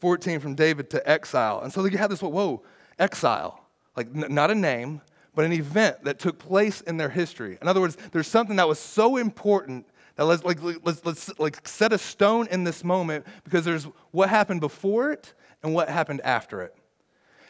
14 0.00 0.40
from 0.40 0.56
David 0.56 0.90
to 0.90 1.08
exile. 1.08 1.60
And 1.60 1.72
so 1.72 1.84
you 1.84 1.98
have 1.98 2.10
this, 2.10 2.20
whoa, 2.20 2.64
exile. 2.98 3.64
Like, 3.96 4.08
n- 4.08 4.34
not 4.34 4.50
a 4.50 4.54
name, 4.56 5.02
but 5.34 5.44
an 5.44 5.52
event 5.52 6.02
that 6.04 6.18
took 6.18 6.38
place 6.38 6.80
in 6.80 6.96
their 6.96 7.08
history. 7.08 7.58
In 7.62 7.68
other 7.68 7.80
words, 7.80 7.96
there's 8.10 8.26
something 8.26 8.56
that 8.56 8.66
was 8.66 8.80
so 8.80 9.16
important 9.16 9.86
now 10.18 10.24
let's 10.24 10.44
like 10.44 10.58
let's 10.84 11.04
let's 11.04 11.38
like 11.38 11.66
set 11.66 11.92
a 11.92 11.98
stone 11.98 12.46
in 12.50 12.64
this 12.64 12.84
moment 12.84 13.26
because 13.44 13.64
there's 13.64 13.84
what 14.10 14.28
happened 14.28 14.60
before 14.60 15.12
it 15.12 15.32
and 15.62 15.74
what 15.74 15.88
happened 15.88 16.20
after 16.22 16.62
it. 16.62 16.74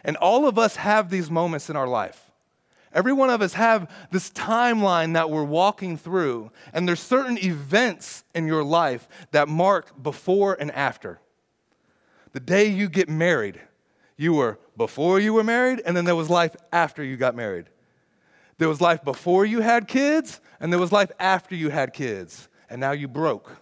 And 0.05 0.17
all 0.17 0.47
of 0.47 0.59
us 0.59 0.77
have 0.77 1.11
these 1.11 1.31
moments 1.31 1.71
in 1.71 1.77
our 1.77 1.87
life. 1.87 2.31
Every 2.95 3.13
one 3.13 3.31
of 3.31 3.41
us 3.41 3.55
have 3.55 3.91
this 4.11 4.31
timeline 4.31 5.15
that 5.15 5.31
we're 5.31 5.45
walking 5.45 5.97
through, 5.97 6.51
and 6.75 6.87
there's 6.87 7.01
certain 7.01 7.39
events 7.39 8.23
in 8.35 8.47
your 8.47 8.63
life 8.63 9.09
that 9.31 9.49
mark 9.49 10.03
before 10.03 10.57
and 10.61 10.71
after. 10.73 11.19
The 12.33 12.41
day 12.41 12.67
you 12.67 12.89
get 12.89 13.09
married, 13.09 13.61
you 14.17 14.35
were 14.35 14.59
before 14.77 15.21
you 15.21 15.33
were 15.33 15.45
married, 15.45 15.81
and 15.87 15.97
then 15.97 16.05
there 16.05 16.17
was 16.17 16.29
life 16.29 16.55
after 16.71 17.03
you 17.03 17.17
got 17.17 17.35
married. 17.35 17.67
There 18.59 18.69
was 18.69 18.81
life 18.81 19.03
before 19.03 19.47
you 19.47 19.61
had 19.61 19.89
kids, 19.89 20.41
and 20.61 20.71
there 20.71 20.81
was 20.81 20.93
life 20.93 21.11
after 21.19 21.55
you 21.55 21.71
had 21.71 21.95
kids 21.95 22.49
and 22.73 22.81
now 22.81 22.93
you 22.93 23.07
broke. 23.07 23.55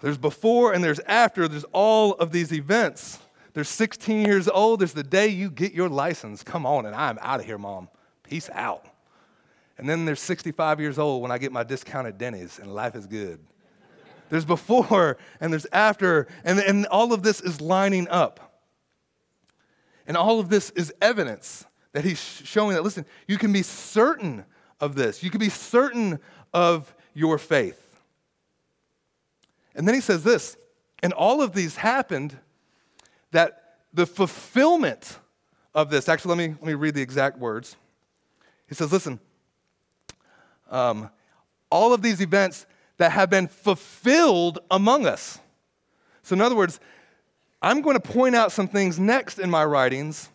there's 0.00 0.18
before 0.18 0.72
and 0.72 0.82
there's 0.82 0.98
after, 1.06 1.46
there's 1.46 1.64
all 1.72 2.14
of 2.14 2.32
these 2.32 2.52
events. 2.52 3.20
There's 3.52 3.68
16 3.68 4.26
years 4.26 4.48
old, 4.48 4.80
there's 4.80 4.92
the 4.92 5.04
day 5.04 5.28
you 5.28 5.52
get 5.52 5.72
your 5.72 5.88
license. 5.88 6.42
Come 6.42 6.66
on, 6.66 6.84
and 6.84 6.96
I'm 6.96 7.16
out 7.20 7.38
of 7.38 7.46
here, 7.46 7.58
mom. 7.58 7.88
Peace 8.24 8.50
out. 8.52 8.86
And 9.78 9.88
then 9.88 10.04
there's 10.04 10.18
65 10.18 10.80
years 10.80 10.98
old 10.98 11.22
when 11.22 11.30
I 11.30 11.38
get 11.38 11.52
my 11.52 11.62
discounted 11.62 12.18
Denny's 12.18 12.58
and 12.58 12.74
life 12.74 12.96
is 12.96 13.06
good. 13.06 13.38
There's 14.30 14.44
before 14.44 15.16
and 15.40 15.52
there's 15.52 15.66
after, 15.72 16.26
and, 16.42 16.58
and 16.58 16.86
all 16.86 17.12
of 17.12 17.22
this 17.22 17.40
is 17.40 17.60
lining 17.60 18.08
up. 18.08 18.64
And 20.08 20.16
all 20.16 20.40
of 20.40 20.48
this 20.48 20.70
is 20.70 20.92
evidence 21.00 21.64
that 21.92 22.04
he's 22.04 22.20
showing 22.20 22.74
that, 22.74 22.82
listen, 22.82 23.06
you 23.28 23.38
can 23.38 23.52
be 23.52 23.62
certain 23.62 24.44
of 24.80 24.94
this. 24.94 25.22
You 25.22 25.30
can 25.30 25.40
be 25.40 25.48
certain 25.48 26.18
of 26.52 26.94
your 27.14 27.38
faith. 27.38 27.80
And 29.74 29.86
then 29.86 29.94
he 29.94 30.00
says 30.00 30.22
this, 30.22 30.56
and 31.02 31.12
all 31.12 31.42
of 31.42 31.52
these 31.52 31.76
happened 31.76 32.36
that 33.32 33.78
the 33.92 34.06
fulfillment 34.06 35.18
of 35.74 35.90
this, 35.90 36.08
actually, 36.08 36.36
let 36.36 36.48
me, 36.48 36.54
let 36.60 36.66
me 36.66 36.74
read 36.74 36.94
the 36.94 37.02
exact 37.02 37.38
words. 37.38 37.76
He 38.68 38.74
says, 38.74 38.92
listen, 38.92 39.20
um, 40.70 41.10
all 41.70 41.92
of 41.92 42.02
these 42.02 42.20
events 42.20 42.66
that 42.98 43.12
have 43.12 43.28
been 43.28 43.48
fulfilled 43.48 44.60
among 44.70 45.06
us. 45.06 45.40
So, 46.22 46.34
in 46.34 46.40
other 46.40 46.54
words, 46.56 46.80
I'm 47.60 47.80
going 47.80 47.96
to 47.96 48.00
point 48.00 48.34
out 48.34 48.52
some 48.52 48.68
things 48.68 48.98
next 48.98 49.38
in 49.38 49.50
my 49.50 49.64
writings 49.64 50.28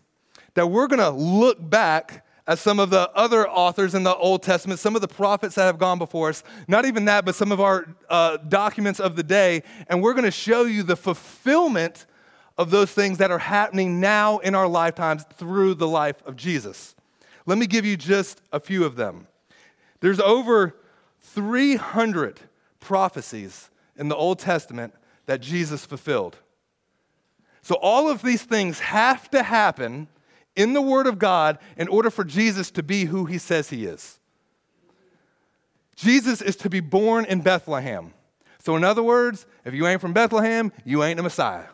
that 0.56 0.68
we're 0.68 0.88
going 0.88 1.00
to 1.00 1.10
look 1.10 1.58
back 1.70 2.26
as 2.50 2.60
some 2.60 2.80
of 2.80 2.90
the 2.90 3.08
other 3.12 3.48
authors 3.48 3.94
in 3.94 4.02
the 4.02 4.16
Old 4.16 4.42
Testament, 4.42 4.80
some 4.80 4.96
of 4.96 5.02
the 5.02 5.08
prophets 5.08 5.54
that 5.54 5.66
have 5.66 5.78
gone 5.78 6.00
before 6.00 6.30
us, 6.30 6.44
not 6.68 6.84
even 6.84 7.06
that, 7.06 7.24
but 7.24 7.36
some 7.36 7.52
of 7.52 7.62
our 7.62 7.86
uh, 8.10 8.38
documents 8.38 9.00
of 9.00 9.16
the 9.16 9.22
day, 9.22 9.62
and 9.88 10.02
we're 10.02 10.16
going 10.16 10.26
to 10.26 10.32
show 10.32 10.64
you 10.64 10.82
the 10.82 10.96
fulfillment 10.96 12.08
of 12.58 12.72
those 12.72 12.92
things 12.92 13.20
that 13.20 13.30
are 13.30 13.38
happening 13.38 14.00
now 14.00 14.40
in 14.40 14.56
our 14.56 14.68
lifetimes 14.68 15.26
through 15.36 15.76
the 15.76 15.88
life 15.88 16.24
of 16.26 16.36
Jesus. 16.36 16.96
Let 17.46 17.60
me 17.60 17.68
give 17.68 17.86
you 17.86 17.96
just 17.96 18.42
a 18.52 18.60
few 18.60 18.84
of 18.84 18.96
them. 18.96 19.28
There's 20.00 20.20
over 20.20 20.76
300 21.22 22.40
prophecies 22.80 23.70
in 23.96 24.08
the 24.08 24.16
Old 24.16 24.40
Testament 24.40 24.96
that 25.28 25.40
Jesus 25.40 25.86
fulfilled. 25.86 26.38
So 27.62 27.76
all 27.76 28.10
of 28.10 28.24
these 28.24 28.42
things 28.42 28.80
have 28.80 29.30
to 29.30 29.44
happen 29.44 30.08
in 30.56 30.74
the 30.74 30.82
Word 30.82 31.08
of 31.08 31.20
God 31.20 31.58
in 31.78 31.88
order 31.88 32.10
for 32.10 32.24
Jesus 32.24 32.72
to 32.72 32.84
be 32.84 33.06
who 33.06 33.26
he 33.26 33.38
says 33.38 33.70
he 33.70 33.86
is. 33.86 34.20
Jesus 35.96 36.42
is 36.42 36.56
to 36.58 36.70
be 36.70 36.80
born 36.80 37.26
in 37.26 37.42
Bethlehem. 37.42 38.14
So, 38.60 38.76
in 38.76 38.84
other 38.84 39.04
words, 39.04 39.46
if 39.66 39.74
you 39.74 39.88
ain't 39.88 40.02
from 40.02 40.14
Bethlehem, 40.14 40.72
you 40.86 41.04
ain't 41.04 41.18
the 41.18 41.24
Messiah. 41.24 41.66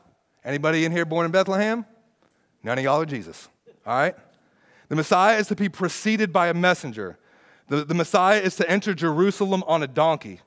Anybody 0.43 0.85
in 0.85 0.91
here 0.91 1.05
born 1.05 1.25
in 1.25 1.31
Bethlehem? 1.31 1.85
None 2.63 2.77
of 2.77 2.83
y'all 2.83 3.01
are 3.01 3.05
Jesus. 3.05 3.47
All 3.85 3.97
right? 3.97 4.15
The 4.89 4.95
Messiah 4.95 5.37
is 5.37 5.47
to 5.47 5.55
be 5.55 5.69
preceded 5.69 6.31
by 6.31 6.47
a 6.47 6.53
messenger. 6.53 7.17
The, 7.69 7.83
the 7.83 7.95
Messiah 7.95 8.39
is 8.39 8.55
to 8.57 8.69
enter 8.69 8.93
Jerusalem 8.93 9.63
on 9.67 9.81
a 9.81 9.87
donkey. 9.87 10.41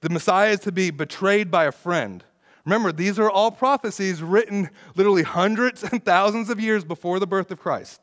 The 0.00 0.10
Messiah 0.10 0.50
is 0.50 0.60
to 0.60 0.72
be 0.72 0.90
betrayed 0.90 1.50
by 1.50 1.64
a 1.64 1.72
friend. 1.72 2.24
Remember, 2.64 2.92
these 2.92 3.18
are 3.18 3.30
all 3.30 3.50
prophecies 3.50 4.22
written 4.22 4.70
literally 4.94 5.22
hundreds 5.22 5.82
and 5.82 6.04
thousands 6.04 6.48
of 6.48 6.60
years 6.60 6.84
before 6.84 7.18
the 7.18 7.26
birth 7.26 7.50
of 7.50 7.58
Christ. 7.58 8.00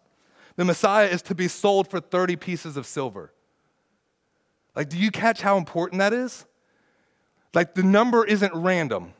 The 0.55 0.65
Messiah 0.65 1.07
is 1.07 1.21
to 1.23 1.35
be 1.35 1.47
sold 1.47 1.89
for 1.89 1.99
30 1.99 2.35
pieces 2.35 2.75
of 2.75 2.85
silver. 2.85 3.31
Like, 4.75 4.89
do 4.89 4.97
you 4.97 5.11
catch 5.11 5.41
how 5.41 5.57
important 5.57 5.99
that 5.99 6.13
is? 6.13 6.45
Like, 7.53 7.73
the 7.75 7.83
number 7.83 8.25
isn't 8.25 8.53
random 8.53 9.13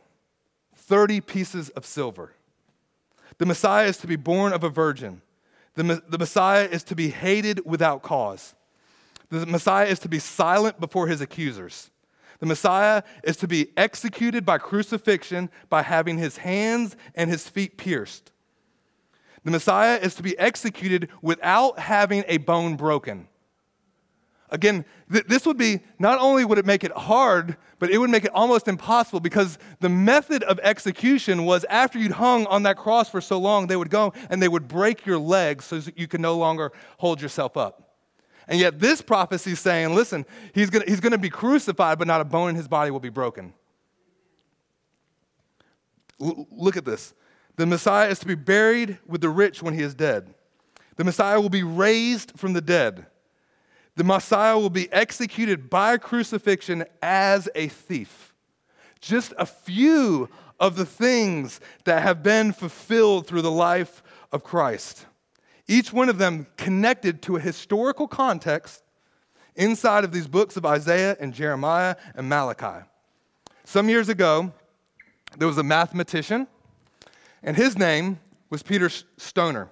30 0.76 1.22
pieces 1.22 1.70
of 1.70 1.86
silver. 1.86 2.34
The 3.38 3.46
Messiah 3.46 3.88
is 3.88 3.98
to 3.98 4.08
be 4.08 4.16
born 4.16 4.54
of 4.54 4.64
a 4.64 4.70
virgin. 4.70 5.22
The, 5.76 6.04
the 6.08 6.18
Messiah 6.18 6.66
is 6.66 6.84
to 6.86 6.96
be 6.96 7.10
hated 7.10 7.62
without 7.66 8.02
cause. 8.02 8.54
The 9.30 9.46
Messiah 9.46 9.86
is 9.86 10.00
to 10.00 10.10
be 10.10 10.20
silent 10.20 10.80
before 10.80 11.08
his 11.08 11.22
accusers. 11.22 11.92
The 12.40 12.46
Messiah 12.46 13.04
is 13.24 13.38
to 13.38 13.48
be 13.48 13.72
executed 13.76 14.46
by 14.46 14.58
crucifixion 14.58 15.50
by 15.70 15.84
having 15.84 16.18
his 16.18 16.38
hands 16.38 16.96
and 17.16 17.30
his 17.30 17.50
feet 17.50 17.78
pierced. 17.78 18.32
The 19.44 19.52
Messiah 19.52 19.98
is 19.98 20.16
to 20.16 20.24
be 20.24 20.38
executed 20.38 21.10
without 21.22 21.80
having 21.80 22.24
a 22.28 22.38
bone 22.38 22.76
broken. 22.76 23.28
Again, 24.52 24.84
th- 25.12 25.26
this 25.26 25.46
would 25.46 25.58
be 25.58 25.82
not 26.00 26.20
only 26.20 26.44
would 26.44 26.58
it 26.58 26.66
make 26.66 26.84
it 26.84 26.92
hard, 26.92 27.56
but 27.78 27.90
it 27.90 27.98
would 27.98 28.10
make 28.10 28.26
it 28.26 28.32
almost 28.34 28.68
impossible 28.68 29.20
because 29.20 29.58
the 29.80 29.90
method 29.90 30.44
of 30.44 30.60
execution 30.60 31.46
was 31.46 31.66
after 31.70 32.00
you'd 32.00 32.12
hung 32.12 32.46
on 32.48 32.64
that 32.64 32.78
cross 32.78 33.10
for 33.10 33.22
so 33.22 33.38
long, 33.38 33.68
they 33.68 33.76
would 33.76 33.90
go 33.90 34.14
and 34.30 34.42
they 34.42 34.48
would 34.48 34.68
break 34.68 35.06
your 35.06 35.20
legs 35.20 35.66
so 35.66 35.80
that 35.80 35.98
you 35.98 36.08
could 36.08 36.22
no 36.22 36.38
longer 36.38 36.72
hold 36.98 37.22
yourself 37.22 37.58
up. 37.58 37.89
And 38.50 38.60
yet, 38.60 38.80
this 38.80 39.00
prophecy 39.00 39.52
is 39.52 39.60
saying, 39.60 39.94
listen, 39.94 40.26
he's 40.56 40.72
going 40.72 40.84
he's 40.88 41.00
to 41.00 41.18
be 41.20 41.30
crucified, 41.30 42.00
but 42.00 42.08
not 42.08 42.20
a 42.20 42.26
bone 42.26 42.50
in 42.50 42.56
his 42.56 42.68
body 42.68 42.90
will 42.90 43.00
be 43.00 43.10
broken. 43.10 43.54
L- 46.20 46.48
look 46.52 46.76
at 46.76 46.84
this. 46.84 47.14
The 47.58 47.68
Messiah 47.68 48.10
is 48.10 48.18
to 48.20 48.26
be 48.26 48.34
buried 48.36 48.98
with 49.06 49.22
the 49.22 49.30
rich 49.30 49.62
when 49.62 49.76
he 49.76 49.84
is 49.84 49.94
dead. 49.94 50.34
The 50.96 51.04
Messiah 51.04 51.40
will 51.40 51.50
be 51.50 51.62
raised 51.62 52.34
from 52.38 52.54
the 52.54 52.62
dead. 52.62 53.06
The 53.96 54.04
Messiah 54.04 54.58
will 54.58 54.72
be 54.72 54.92
executed 54.92 55.70
by 55.70 55.98
crucifixion 55.98 56.86
as 57.04 57.48
a 57.54 57.68
thief. 57.68 58.34
Just 59.00 59.32
a 59.38 59.46
few 59.46 60.28
of 60.60 60.76
the 60.76 60.86
things 60.86 61.60
that 61.84 62.02
have 62.02 62.24
been 62.24 62.52
fulfilled 62.52 63.28
through 63.28 63.44
the 63.44 63.52
life 63.52 64.02
of 64.32 64.44
Christ. 64.44 65.06
Each 65.70 65.94
one 65.94 66.10
of 66.10 66.18
them 66.18 66.48
connected 66.58 67.22
to 67.22 67.36
a 67.36 67.40
historical 67.40 68.08
context 68.08 68.82
inside 69.56 70.04
of 70.04 70.12
these 70.12 70.28
books 70.28 70.58
of 70.58 70.66
Isaiah 70.66 71.16
and 71.20 71.32
Jeremiah 71.32 71.96
and 72.16 72.28
Malachi. 72.28 72.84
Some 73.66 73.88
years 73.88 74.10
ago, 74.10 74.52
there 75.38 75.48
was 75.48 75.60
a 75.60 75.64
mathematician, 75.64 76.48
and 77.44 77.56
his 77.56 77.78
name 77.78 78.20
was 78.50 78.64
Peter 78.64 78.90
Stoner. 79.18 79.70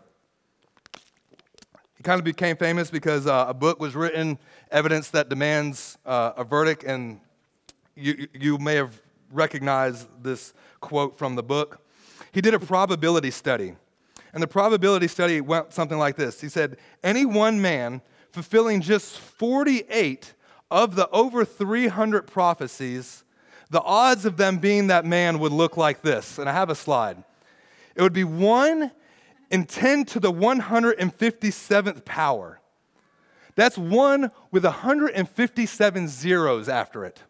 He 1.95 2.03
kind 2.03 2.19
of 2.19 2.25
became 2.25 2.57
famous 2.57 2.91
because 2.91 3.25
uh, 3.25 3.45
a 3.47 3.53
book 3.55 3.79
was 3.79 3.95
written, 3.95 4.38
Evidence 4.69 5.10
That 5.10 5.29
Demands 5.29 5.97
uh, 6.05 6.33
a 6.38 6.43
Verdict, 6.43 6.83
and 6.83 7.19
you, 7.95 8.27
you 8.36 8.60
may 8.60 8.75
have 8.75 9.01
recognized 9.31 10.07
this 10.21 10.53
quote 10.79 11.17
from 11.17 11.33
the 11.33 11.43
book. 11.43 11.81
He 12.33 12.41
did 12.41 12.53
a 12.53 12.60
probability 12.60 13.31
study, 13.31 13.73
and 14.38 14.43
the 14.43 14.47
probability 14.47 15.08
study 15.08 15.41
went 15.41 15.73
something 15.73 15.97
like 15.97 16.15
this 16.15 16.39
He 16.39 16.47
said, 16.47 16.78
Any 17.04 17.26
one 17.26 17.60
man 17.60 18.02
fulfilling 18.30 18.82
just 18.82 19.17
48 19.17 20.36
of 20.69 20.95
the 20.95 21.10
over 21.10 21.43
300 21.43 22.28
prophecies, 22.28 23.23
the 23.71 23.82
odds 23.82 24.26
of 24.26 24.38
them 24.38 24.60
being 24.60 24.88
that 24.88 25.06
man 25.06 25.39
would 25.39 25.52
look 25.52 25.76
like 25.76 26.04
this. 26.04 26.38
And 26.38 26.47
I 26.47 26.54
have 26.54 26.69
a 26.69 26.76
slide. 26.76 27.23
It 27.95 28.04
would 28.04 28.13
be 28.13 28.26
one 28.26 28.91
and 29.50 29.67
10 29.67 30.06
to 30.06 30.19
the 30.19 30.32
157th 30.32 32.06
power. 32.06 32.60
That's 33.56 33.76
one 33.76 34.30
with 34.52 34.65
157 34.65 36.08
zeros 36.10 36.69
after 36.69 37.06
it. 37.06 37.23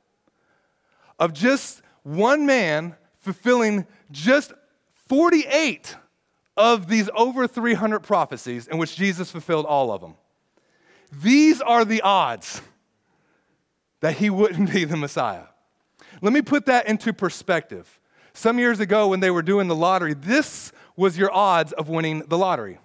Of 1.20 1.32
just 1.32 1.84
one 2.04 2.46
man 2.46 2.98
fulfilling 3.22 3.88
just 4.12 4.52
48 5.08 5.96
of 6.58 6.88
these 6.88 7.10
over 7.16 7.48
300 7.48 8.02
prophecies 8.02 8.68
in 8.68 8.78
which 8.78 8.96
Jesus 8.96 9.32
fulfilled 9.32 9.66
all 9.66 9.92
of 9.92 10.02
them. 10.02 10.14
These 11.12 11.62
are 11.62 11.86
the 11.86 12.02
odds 12.02 12.62
that 14.02 14.18
he 14.18 14.30
wouldn't 14.30 14.72
be 14.74 14.84
the 14.84 14.98
Messiah. 14.98 15.46
Let 16.22 16.34
me 16.34 16.42
put 16.42 16.66
that 16.66 16.88
into 16.88 17.14
perspective. 17.14 18.02
Some 18.34 18.60
years 18.60 18.80
ago, 18.80 19.08
when 19.08 19.20
they 19.20 19.32
were 19.32 19.42
doing 19.42 19.68
the 19.68 19.76
lottery, 19.76 20.14
this 20.14 20.72
was 20.96 21.18
your 21.18 21.34
odds 21.34 21.74
of 21.74 21.90
winning 21.90 22.20
the 22.28 22.38
lottery? 22.38 22.78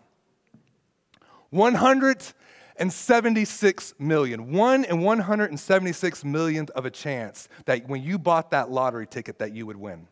176 1.51 3.95
million. 3.99 4.53
One 4.53 4.85
in 4.85 5.03
176 5.03 6.25
millionth 6.25 6.71
of 6.71 6.87
a 6.87 6.91
chance 6.91 7.51
that 7.67 7.87
when 7.89 8.03
you 8.03 8.19
bought 8.19 8.53
that 8.53 8.71
lottery 8.71 9.07
ticket 9.07 9.39
that 9.39 9.55
you 9.55 9.67
would 9.67 9.77
win. 9.77 10.09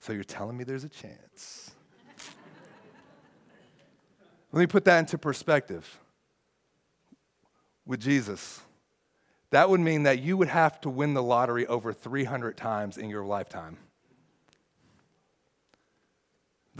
So 0.00 0.12
you're 0.12 0.24
telling 0.24 0.56
me 0.56 0.64
there's 0.64 0.84
a 0.84 0.88
chance. 0.88 1.69
Let 4.52 4.60
me 4.60 4.66
put 4.66 4.84
that 4.84 4.98
into 4.98 5.18
perspective. 5.18 5.98
With 7.86 8.00
Jesus, 8.00 8.60
that 9.50 9.68
would 9.68 9.80
mean 9.80 10.04
that 10.04 10.20
you 10.20 10.36
would 10.36 10.48
have 10.48 10.80
to 10.82 10.90
win 10.90 11.14
the 11.14 11.22
lottery 11.22 11.66
over 11.66 11.92
300 11.92 12.56
times 12.56 12.98
in 12.98 13.10
your 13.10 13.24
lifetime 13.24 13.78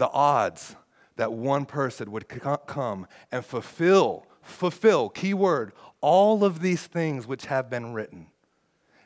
the 0.01 0.09
odds 0.09 0.75
that 1.17 1.31
one 1.31 1.63
person 1.63 2.11
would 2.11 2.27
come 2.65 3.05
and 3.31 3.45
fulfill, 3.45 4.25
fulfill, 4.41 5.09
key 5.09 5.35
word, 5.35 5.73
all 6.01 6.43
of 6.43 6.59
these 6.59 6.87
things 6.87 7.27
which 7.27 7.45
have 7.45 7.69
been 7.69 7.93
written. 7.93 8.25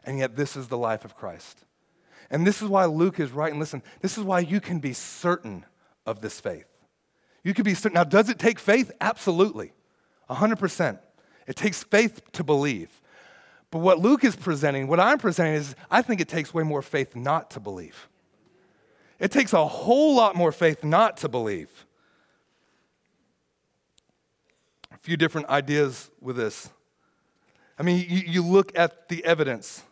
And 0.06 0.19
yet, 0.19 0.38
this 0.38 0.56
is 0.56 0.69
the 0.69 0.78
life 0.78 1.04
of 1.04 1.17
Christ. 1.17 1.65
And 2.30 2.47
this 2.47 2.62
is 2.62 2.69
why 2.69 2.86
Luke 2.86 3.19
is 3.19 3.32
writing. 3.32 3.60
Listen, 3.60 3.84
this 4.01 4.17
is 4.17 4.23
why 4.23 4.39
you 4.39 4.62
can 4.62 4.80
be 4.80 4.93
certain 4.93 5.65
of 6.06 6.21
this 6.21 6.39
faith. 6.39 6.65
You 7.45 7.53
could 7.53 7.63
be 7.63 7.75
certain. 7.75 7.93
Now, 7.93 8.03
does 8.03 8.29
it 8.29 8.39
take 8.39 8.58
faith? 8.58 8.91
Absolutely. 8.99 9.71
100%. 10.31 10.97
It 11.45 11.55
takes 11.55 11.84
faith 11.84 12.19
to 12.34 12.43
believe. 12.43 12.89
But 13.69 13.79
what 13.79 13.99
Luke 13.99 14.23
is 14.23 14.36
presenting, 14.36 14.88
what 14.88 14.99
I'm 14.99 15.19
presenting, 15.19 15.53
is 15.53 15.75
I 15.91 16.01
think 16.01 16.19
it 16.19 16.27
takes 16.27 16.55
way 16.55 16.63
more 16.63 16.81
faith 16.81 17.15
not 17.15 17.51
to 17.51 17.60
believe. 17.60 18.10
It 19.19 19.29
takes 19.31 19.53
a 19.53 19.63
whole 19.63 20.15
lot 20.15 20.36
more 20.36 20.51
faith 20.51 20.84
not 20.84 21.17
to 21.17 21.29
believe. 21.29 21.69
A 24.91 24.97
few 24.97 25.15
different 25.15 25.47
ideas 25.47 26.10
with 26.19 26.38
this. 26.38 26.71
I 27.77 27.84
mean, 27.84 28.05
you, 28.10 28.23
you 28.25 28.43
look 28.43 28.75
at 28.75 29.08
the 29.08 29.23
evidence, 29.23 29.84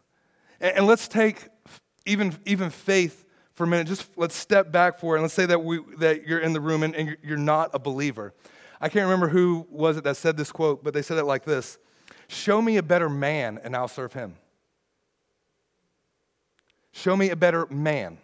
and, 0.59 0.77
and, 0.77 0.87
let's 0.87 1.07
take 1.07 1.49
even, 2.05 2.35
even 2.45 2.71
faith 2.71 3.22
for 3.53 3.63
a 3.63 3.67
minute. 3.67 3.87
Just 3.87 4.09
let's 4.17 4.35
step 4.35 4.71
back 4.71 4.99
for 4.99 5.15
it, 5.15 5.19
and 5.19 5.23
let's 5.23 5.33
say 5.33 5.45
that, 5.45 5.63
we, 5.63 5.79
that 5.97 6.27
you're 6.27 6.39
in 6.39 6.53
the 6.53 6.61
room 6.61 6.83
and, 6.83 6.95
and 6.95 7.07
you're, 7.07 7.17
you're 7.23 7.37
not 7.37 7.69
a 7.73 7.79
believer. 7.79 8.33
I 8.81 8.89
can't 8.89 9.03
remember 9.03 9.29
who 9.29 9.65
was 9.69 9.97
it 9.97 10.03
that 10.03 10.17
said 10.17 10.37
this 10.37 10.51
quote, 10.51 10.83
but 10.83 10.93
they 10.93 11.01
said 11.01 11.17
it 11.17 11.23
like 11.23 11.45
this 11.45 11.77
Show 12.27 12.61
me 12.61 12.77
a 12.77 12.83
better 12.83 13.09
man, 13.09 13.59
and 13.63 13.75
I'll 13.75 13.87
serve 13.87 14.13
him. 14.13 14.35
Show 16.91 17.15
me 17.15 17.29
a 17.29 17.35
better 17.35 17.65
man. 17.67 18.17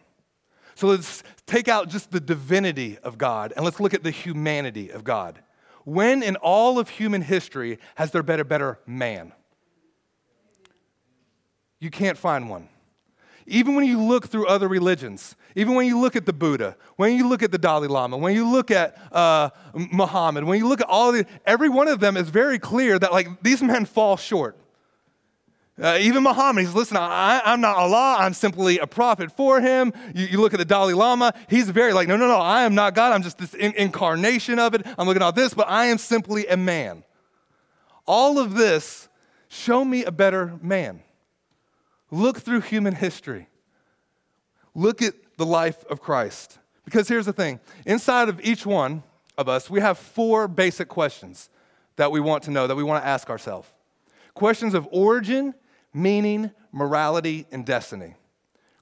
So 0.76 0.88
let's 0.88 1.24
take 1.46 1.68
out 1.68 1.90
just 1.90 2.12
the 2.12 2.22
divinity 2.22 2.98
of 3.00 3.18
God 3.18 3.52
and 3.56 3.66
let's 3.66 3.82
look 3.82 3.94
at 3.94 4.02
the 4.02 4.12
humanity 4.12 4.92
of 4.92 5.04
God. 5.04 5.40
When 5.84 6.24
in 6.24 6.38
all 6.38 6.80
of 6.80 6.88
human 6.88 7.22
history 7.22 7.80
has 7.96 8.12
there 8.12 8.24
been 8.24 8.40
a 8.40 8.46
better 8.46 8.80
man? 8.86 9.34
You 11.80 11.90
can't 11.90 12.18
find 12.18 12.50
one. 12.50 12.70
Even 13.50 13.76
when 13.76 13.86
you 13.86 14.02
look 14.02 14.28
through 14.28 14.48
other 14.48 14.68
religions, 14.68 15.36
even 15.56 15.74
when 15.74 15.88
you 15.88 16.00
look 16.00 16.16
at 16.16 16.26
the 16.26 16.34
Buddha, 16.34 16.78
when 16.98 17.18
you 17.18 17.28
look 17.28 17.42
at 17.42 17.52
the 17.52 17.58
Dalai 17.58 17.88
Lama, 17.88 18.16
when 18.16 18.36
you 18.36 18.50
look 18.50 18.70
at 18.70 18.96
uh, 19.12 19.50
Muhammad, 19.74 20.44
when 20.44 20.60
you 20.60 20.68
look 20.68 20.82
at 20.82 20.88
all 20.88 21.10
of 21.10 21.16
the, 21.16 21.26
every 21.46 21.68
one 21.68 21.88
of 21.88 22.00
them 22.00 22.16
is 22.16 22.30
very 22.30 22.60
clear 22.60 23.00
that 23.00 23.12
like 23.12 23.42
these 23.42 23.62
men 23.64 23.86
fall 23.86 24.18
short. 24.18 24.56
Uh, 25.82 25.98
even 26.00 26.24
Muhammad, 26.24 26.66
he's 26.66 26.76
listen, 26.76 26.98
I, 26.98 27.42
am 27.46 27.62
not 27.62 27.78
Allah, 27.78 28.18
I'm 28.20 28.34
simply 28.34 28.78
a 28.80 28.88
prophet 28.88 29.32
for 29.32 29.62
him. 29.62 29.94
You, 30.14 30.28
you, 30.28 30.42
look 30.42 30.54
at 30.54 30.60
the 30.60 30.66
Dalai 30.66 30.94
Lama, 30.94 31.34
he's 31.48 31.70
very 31.70 31.94
like, 31.94 32.08
no, 32.08 32.18
no, 32.18 32.28
no, 32.28 32.38
I 32.38 32.64
am 32.64 32.76
not 32.76 32.94
God, 32.94 33.14
I'm 33.14 33.24
just 33.24 33.38
this 33.38 33.54
in, 33.56 33.74
incarnation 33.76 34.60
of 34.60 34.76
it. 34.76 34.86
I'm 34.98 35.08
looking 35.08 35.24
at 35.24 35.26
all 35.26 35.32
this, 35.32 35.54
but 35.54 35.70
I 35.70 35.86
am 35.86 35.98
simply 35.98 36.46
a 36.48 36.58
man. 36.58 37.04
All 38.06 38.38
of 38.38 38.56
this, 38.56 39.08
show 39.48 39.84
me 39.84 40.04
a 40.04 40.12
better 40.12 40.60
man. 40.62 41.02
Look 42.12 42.40
through 42.40 42.62
human 42.62 42.96
history. 42.96 43.48
Look 44.74 45.02
at 45.02 45.14
the 45.38 45.46
life 45.46 45.86
of 45.90 46.00
Christ. 46.00 46.58
Because 46.86 47.08
here's 47.08 47.26
the 47.26 47.34
thing 47.34 47.60
inside 47.86 48.30
of 48.30 48.42
each 48.42 48.66
one 48.66 49.04
of 49.38 49.48
us, 49.48 49.70
we 49.70 49.80
have 49.80 49.98
four 49.98 50.48
basic 50.48 50.88
questions 50.88 51.50
that 51.96 52.12
we 52.12 52.20
want 52.20 52.44
to 52.44 52.52
know, 52.52 52.68
that 52.68 52.76
we 52.76 52.84
want 52.84 53.04
to 53.04 53.08
ask 53.08 53.30
ourselves 53.30 53.70
questions 54.34 54.74
of 54.74 54.88
origin, 54.92 55.54
meaning, 55.94 56.52
morality, 56.72 57.46
and 57.52 57.66
destiny. 57.66 58.16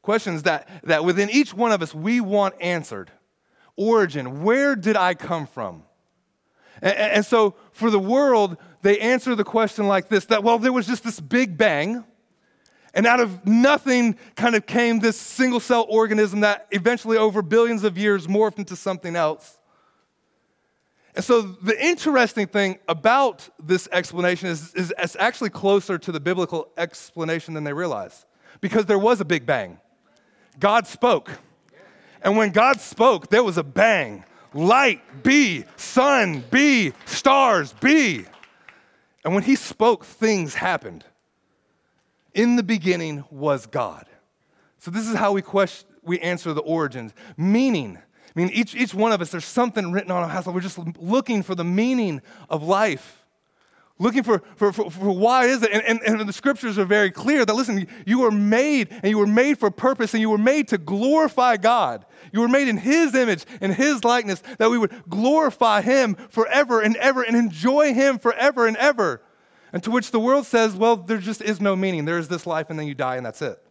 Questions 0.01 0.43
that, 0.43 0.69
that 0.83 1.03
within 1.03 1.29
each 1.29 1.53
one 1.53 1.71
of 1.71 1.81
us 1.81 1.93
we 1.93 2.21
want 2.21 2.53
answered. 2.61 3.11
Origin, 3.75 4.43
where 4.43 4.75
did 4.75 4.95
I 4.95 5.15
come 5.15 5.47
from? 5.47 5.83
And, 6.81 6.95
and 6.95 7.25
so 7.25 7.55
for 7.71 7.89
the 7.89 7.99
world, 7.99 8.57
they 8.83 8.99
answer 8.99 9.35
the 9.35 9.43
question 9.43 9.87
like 9.87 10.09
this 10.09 10.25
that, 10.25 10.43
well, 10.43 10.59
there 10.59 10.71
was 10.71 10.87
just 10.87 11.03
this 11.03 11.19
big 11.19 11.57
bang, 11.57 12.05
And 12.97 13.05
out 13.05 13.19
of 13.19 13.45
nothing 13.45 14.17
kind 14.35 14.55
of 14.55 14.65
came 14.65 14.97
this 14.97 15.17
single 15.17 15.59
cell 15.59 15.85
organism 15.87 16.39
that 16.39 16.65
eventually, 16.71 17.15
over 17.15 17.43
billions 17.43 17.83
of 17.83 17.95
years, 17.95 18.25
morphed 18.25 18.57
into 18.57 18.75
something 18.75 19.15
else. 19.15 19.59
And 21.13 21.23
so, 21.23 21.43
the 21.43 21.79
interesting 21.79 22.47
thing 22.47 22.79
about 22.87 23.47
this 23.59 23.87
explanation 23.91 24.49
is, 24.49 24.73
is 24.73 24.91
it's 24.97 25.15
actually 25.19 25.51
closer 25.51 25.99
to 25.99 26.11
the 26.11 26.19
biblical 26.19 26.69
explanation 26.75 27.53
than 27.53 27.63
they 27.63 27.71
realize 27.71 28.25
because 28.61 28.87
there 28.87 28.97
was 28.97 29.21
a 29.21 29.25
big 29.25 29.45
bang. 29.45 29.77
God 30.59 30.87
spoke. 30.87 31.29
And 32.23 32.35
when 32.35 32.49
God 32.49 32.81
spoke, 32.81 33.29
there 33.29 33.43
was 33.43 33.59
a 33.59 33.63
bang. 33.63 34.25
Light, 34.55 35.21
be, 35.21 35.65
sun, 35.75 36.43
be, 36.49 36.93
stars, 37.05 37.73
be. 37.73 38.25
And 39.23 39.35
when 39.35 39.43
he 39.43 39.55
spoke, 39.55 40.03
things 40.03 40.55
happened. 40.55 41.05
In 42.37 42.55
the 42.55 42.61
beginning 42.61 43.25
was 43.31 43.65
God. 43.65 44.05
So 44.77 44.91
this 44.91 45.07
is 45.07 45.15
how 45.15 45.31
we 45.31 45.41
question, 45.41 45.89
we 46.03 46.19
answer 46.19 46.53
the 46.53 46.61
origins. 46.61 47.15
Meaning. 47.35 47.97
I 47.97 48.39
mean, 48.39 48.49
each, 48.49 48.75
each 48.75 48.93
one 48.93 49.11
of 49.11 49.21
us, 49.21 49.31
there's 49.31 49.43
something 49.43 49.91
written 49.91 50.11
on 50.11 50.21
our 50.21 50.29
house. 50.29 50.45
We're 50.45 50.61
just 50.61 50.77
looking 50.99 51.41
for 51.41 51.55
the 51.55 51.63
meaning 51.63 52.21
of 52.47 52.61
life 52.61 53.25
looking 53.99 54.21
for, 54.21 54.43
for, 54.55 54.71
for, 54.71 54.91
for, 54.91 55.09
why 55.09 55.45
is 55.45 55.63
it 55.63 55.71
and, 55.71 55.81
and, 55.81 56.19
and 56.19 56.29
the 56.29 56.33
scriptures 56.33 56.77
are 56.77 56.85
very 56.85 57.09
clear 57.09 57.43
that 57.43 57.55
listen 57.55 57.87
you 58.05 58.19
were 58.19 58.29
made 58.29 58.89
and 58.91 59.05
you 59.05 59.17
were 59.17 59.25
made 59.25 59.57
for 59.57 59.71
purpose 59.71 60.13
and 60.13 60.21
you 60.21 60.29
were 60.29 60.37
made 60.37 60.67
to 60.67 60.77
glorify 60.77 61.57
god 61.57 62.05
you 62.31 62.39
were 62.39 62.47
made 62.47 62.67
in 62.67 62.77
his 62.77 63.15
image 63.15 63.43
and 63.59 63.73
his 63.73 64.03
likeness 64.03 64.43
that 64.59 64.69
we 64.69 64.77
would 64.77 64.93
glorify 65.09 65.81
him 65.81 66.13
forever 66.29 66.79
and 66.81 66.95
ever 66.97 67.23
and 67.23 67.35
enjoy 67.35 67.91
him 67.91 68.19
forever 68.19 68.67
and 68.67 68.77
ever 68.77 69.19
and 69.77 69.83
to 69.83 69.91
which 69.91 70.09
the 70.09 70.19
world 70.19 70.43
says 70.43 70.75
well 70.75 70.95
there 70.95 71.19
just 71.19 71.39
is 71.39 71.61
no 71.61 71.75
meaning 71.75 72.03
there 72.03 72.17
is 72.17 72.27
this 72.27 72.47
life 72.47 72.71
and 72.71 72.79
then 72.79 72.87
you 72.87 72.95
die 72.95 73.15
and 73.15 73.23
that's 73.23 73.43
it 73.43 73.61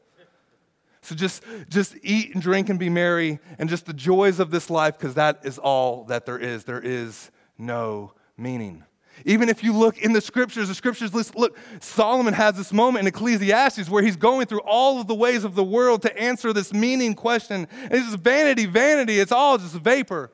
so 1.02 1.16
just 1.16 1.42
just 1.68 1.96
eat 2.00 2.32
and 2.32 2.40
drink 2.40 2.68
and 2.68 2.78
be 2.78 2.88
merry 2.88 3.40
and 3.58 3.68
just 3.68 3.86
the 3.86 3.92
joys 3.92 4.38
of 4.38 4.52
this 4.52 4.70
life 4.70 4.96
because 4.96 5.14
that 5.14 5.40
is 5.42 5.58
all 5.58 6.04
that 6.04 6.24
there 6.24 6.38
is 6.38 6.62
there 6.62 6.80
is 6.80 7.32
no 7.58 8.12
meaning 8.38 8.84
even 9.24 9.48
if 9.48 9.64
you 9.64 9.72
look 9.72 9.96
in 9.96 10.12
the 10.12 10.20
scriptures, 10.20 10.68
the 10.68 10.74
scriptures 10.74 11.14
list, 11.14 11.34
look, 11.34 11.56
Solomon 11.80 12.34
has 12.34 12.54
this 12.54 12.70
moment 12.70 13.00
in 13.00 13.06
Ecclesiastes 13.06 13.88
where 13.88 14.02
he's 14.02 14.14
going 14.14 14.46
through 14.46 14.60
all 14.60 15.00
of 15.00 15.06
the 15.06 15.14
ways 15.14 15.42
of 15.42 15.54
the 15.54 15.64
world 15.64 16.02
to 16.02 16.14
answer 16.20 16.52
this 16.52 16.74
meaning 16.74 17.14
question. 17.14 17.66
And 17.82 17.92
it's 17.94 18.04
just 18.04 18.18
vanity, 18.18 18.66
vanity, 18.66 19.18
it's 19.18 19.32
all 19.32 19.56
just 19.56 19.74
vapor. 19.74 20.30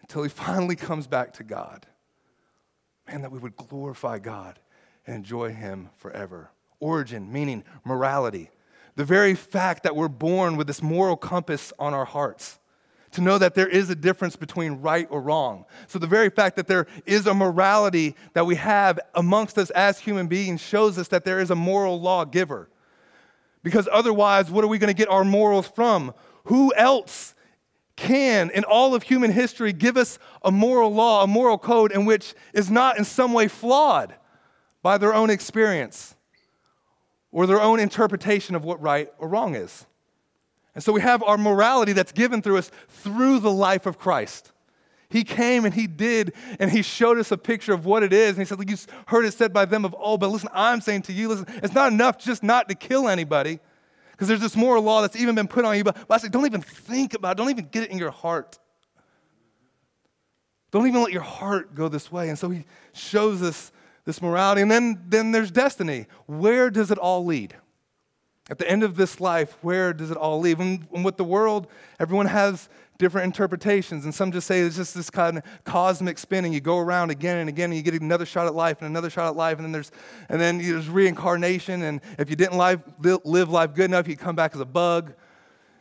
Until 0.00 0.24
he 0.24 0.28
finally 0.28 0.74
comes 0.74 1.06
back 1.06 1.34
to 1.34 1.44
God. 1.44 1.86
Man, 3.06 3.22
that 3.22 3.30
we 3.30 3.38
would 3.38 3.56
glorify 3.56 4.18
God 4.18 4.58
and 5.06 5.16
enjoy 5.16 5.52
him 5.52 5.90
forever. 5.98 6.50
Origin, 6.80 7.32
meaning 7.32 7.64
morality. 7.84 8.50
The 8.96 9.04
very 9.04 9.34
fact 9.34 9.82
that 9.82 9.96
we're 9.96 10.08
born 10.08 10.56
with 10.56 10.66
this 10.66 10.82
moral 10.82 11.16
compass 11.16 11.72
on 11.78 11.94
our 11.94 12.04
hearts 12.04 12.58
to 13.12 13.20
know 13.20 13.38
that 13.38 13.54
there 13.54 13.68
is 13.68 13.90
a 13.90 13.94
difference 13.94 14.36
between 14.36 14.80
right 14.80 15.06
or 15.10 15.20
wrong. 15.20 15.64
So, 15.86 15.98
the 15.98 16.06
very 16.06 16.30
fact 16.30 16.56
that 16.56 16.66
there 16.66 16.86
is 17.06 17.26
a 17.26 17.34
morality 17.34 18.16
that 18.32 18.46
we 18.46 18.56
have 18.56 18.98
amongst 19.14 19.56
us 19.56 19.70
as 19.70 19.98
human 19.98 20.26
beings 20.26 20.60
shows 20.60 20.98
us 20.98 21.08
that 21.08 21.24
there 21.24 21.40
is 21.40 21.50
a 21.50 21.54
moral 21.54 22.00
lawgiver. 22.00 22.68
Because 23.62 23.88
otherwise, 23.90 24.50
what 24.50 24.64
are 24.64 24.68
we 24.68 24.78
going 24.78 24.92
to 24.92 24.98
get 24.98 25.08
our 25.08 25.24
morals 25.24 25.66
from? 25.68 26.12
Who 26.44 26.74
else 26.74 27.33
can, 27.96 28.50
in 28.50 28.64
all 28.64 28.94
of 28.94 29.04
human 29.04 29.30
history, 29.30 29.72
give 29.72 29.96
us 29.96 30.18
a 30.42 30.50
moral 30.50 30.92
law, 30.92 31.22
a 31.22 31.26
moral 31.26 31.58
code 31.58 31.92
in 31.92 32.04
which 32.04 32.34
is 32.52 32.70
not 32.70 32.98
in 32.98 33.04
some 33.04 33.32
way 33.32 33.48
flawed 33.48 34.14
by 34.82 34.98
their 34.98 35.14
own 35.14 35.30
experience 35.30 36.14
or 37.30 37.46
their 37.46 37.60
own 37.60 37.80
interpretation 37.80 38.54
of 38.54 38.64
what 38.64 38.80
right 38.80 39.12
or 39.18 39.28
wrong 39.28 39.54
is? 39.54 39.86
And 40.74 40.82
so 40.82 40.92
we 40.92 41.00
have 41.00 41.22
our 41.22 41.38
morality 41.38 41.92
that's 41.92 42.12
given 42.12 42.42
through 42.42 42.58
us 42.58 42.70
through 42.88 43.40
the 43.40 43.52
life 43.52 43.86
of 43.86 43.98
Christ. 43.98 44.50
He 45.08 45.22
came 45.22 45.64
and 45.64 45.72
he 45.72 45.86
did, 45.86 46.34
and 46.58 46.70
he 46.70 46.82
showed 46.82 47.18
us 47.18 47.30
a 47.30 47.38
picture 47.38 47.72
of 47.72 47.86
what 47.86 48.02
it 48.02 48.12
is. 48.12 48.30
And 48.30 48.38
he 48.38 48.44
said, 48.44 48.58
You 48.68 48.76
heard 49.06 49.24
it 49.24 49.32
said 49.32 49.52
by 49.52 49.64
them 49.64 49.84
of 49.84 49.94
old, 49.96 50.18
but 50.18 50.30
listen, 50.30 50.48
I'm 50.52 50.80
saying 50.80 51.02
to 51.02 51.12
you, 51.12 51.28
listen, 51.28 51.46
it's 51.62 51.74
not 51.74 51.92
enough 51.92 52.18
just 52.18 52.42
not 52.42 52.68
to 52.68 52.74
kill 52.74 53.08
anybody, 53.08 53.60
because 54.14 54.28
there's 54.28 54.40
this 54.40 54.56
moral 54.56 54.82
law 54.82 55.02
that's 55.02 55.16
even 55.16 55.34
been 55.34 55.48
put 55.48 55.64
on 55.64 55.76
you. 55.76 55.84
But, 55.84 55.96
but 56.06 56.14
I 56.14 56.18
say, 56.18 56.28
don't 56.28 56.46
even 56.46 56.62
think 56.62 57.14
about 57.14 57.32
it, 57.32 57.36
don't 57.36 57.50
even 57.50 57.66
get 57.66 57.82
it 57.82 57.90
in 57.90 57.98
your 57.98 58.12
heart. 58.12 58.58
Don't 60.70 60.86
even 60.86 61.02
let 61.02 61.12
your 61.12 61.22
heart 61.22 61.74
go 61.74 61.88
this 61.88 62.10
way. 62.10 62.28
And 62.28 62.38
so 62.38 62.50
he 62.50 62.64
shows 62.92 63.42
us 63.42 63.70
this 64.04 64.20
morality. 64.20 64.62
And 64.62 64.70
then, 64.70 65.04
then 65.06 65.30
there's 65.30 65.50
destiny. 65.50 66.06
Where 66.26 66.70
does 66.70 66.90
it 66.90 66.98
all 66.98 67.24
lead? 67.24 67.54
At 68.50 68.58
the 68.58 68.70
end 68.70 68.82
of 68.82 68.96
this 68.96 69.20
life, 69.20 69.56
where 69.62 69.94
does 69.94 70.10
it 70.10 70.16
all 70.18 70.38
leave? 70.38 70.60
And, 70.60 70.86
with 71.04 71.16
the 71.16 71.24
world, 71.24 71.66
everyone 71.98 72.26
has 72.26 72.68
different 72.98 73.24
interpretations. 73.24 74.04
And 74.04 74.14
some 74.14 74.30
just 74.30 74.46
say 74.46 74.60
it's 74.60 74.76
just 74.76 74.94
this 74.94 75.08
kind 75.08 75.38
of 75.38 75.44
cosmic 75.64 76.18
spinning. 76.18 76.52
You 76.52 76.60
go 76.60 76.78
around 76.78 77.10
again 77.10 77.38
and 77.38 77.48
again, 77.48 77.70
and 77.70 77.76
you 77.76 77.82
get 77.82 78.00
another 78.00 78.26
shot 78.26 78.46
at 78.46 78.54
life 78.54 78.78
and 78.80 78.88
another 78.88 79.08
shot 79.08 79.28
at 79.28 79.36
life, 79.36 79.56
and 79.56 79.64
then 79.64 79.72
there's 79.72 79.90
and 80.28 80.40
then 80.40 80.58
there's 80.58 80.88
reincarnation. 80.88 81.82
And 81.82 82.00
if 82.18 82.28
you 82.28 82.36
didn't 82.36 82.58
live, 82.58 82.82
live 83.24 83.50
life 83.50 83.74
good 83.74 83.86
enough, 83.86 84.06
you 84.06 84.16
come 84.16 84.36
back 84.36 84.54
as 84.54 84.60
a 84.60 84.66
bug. 84.66 85.14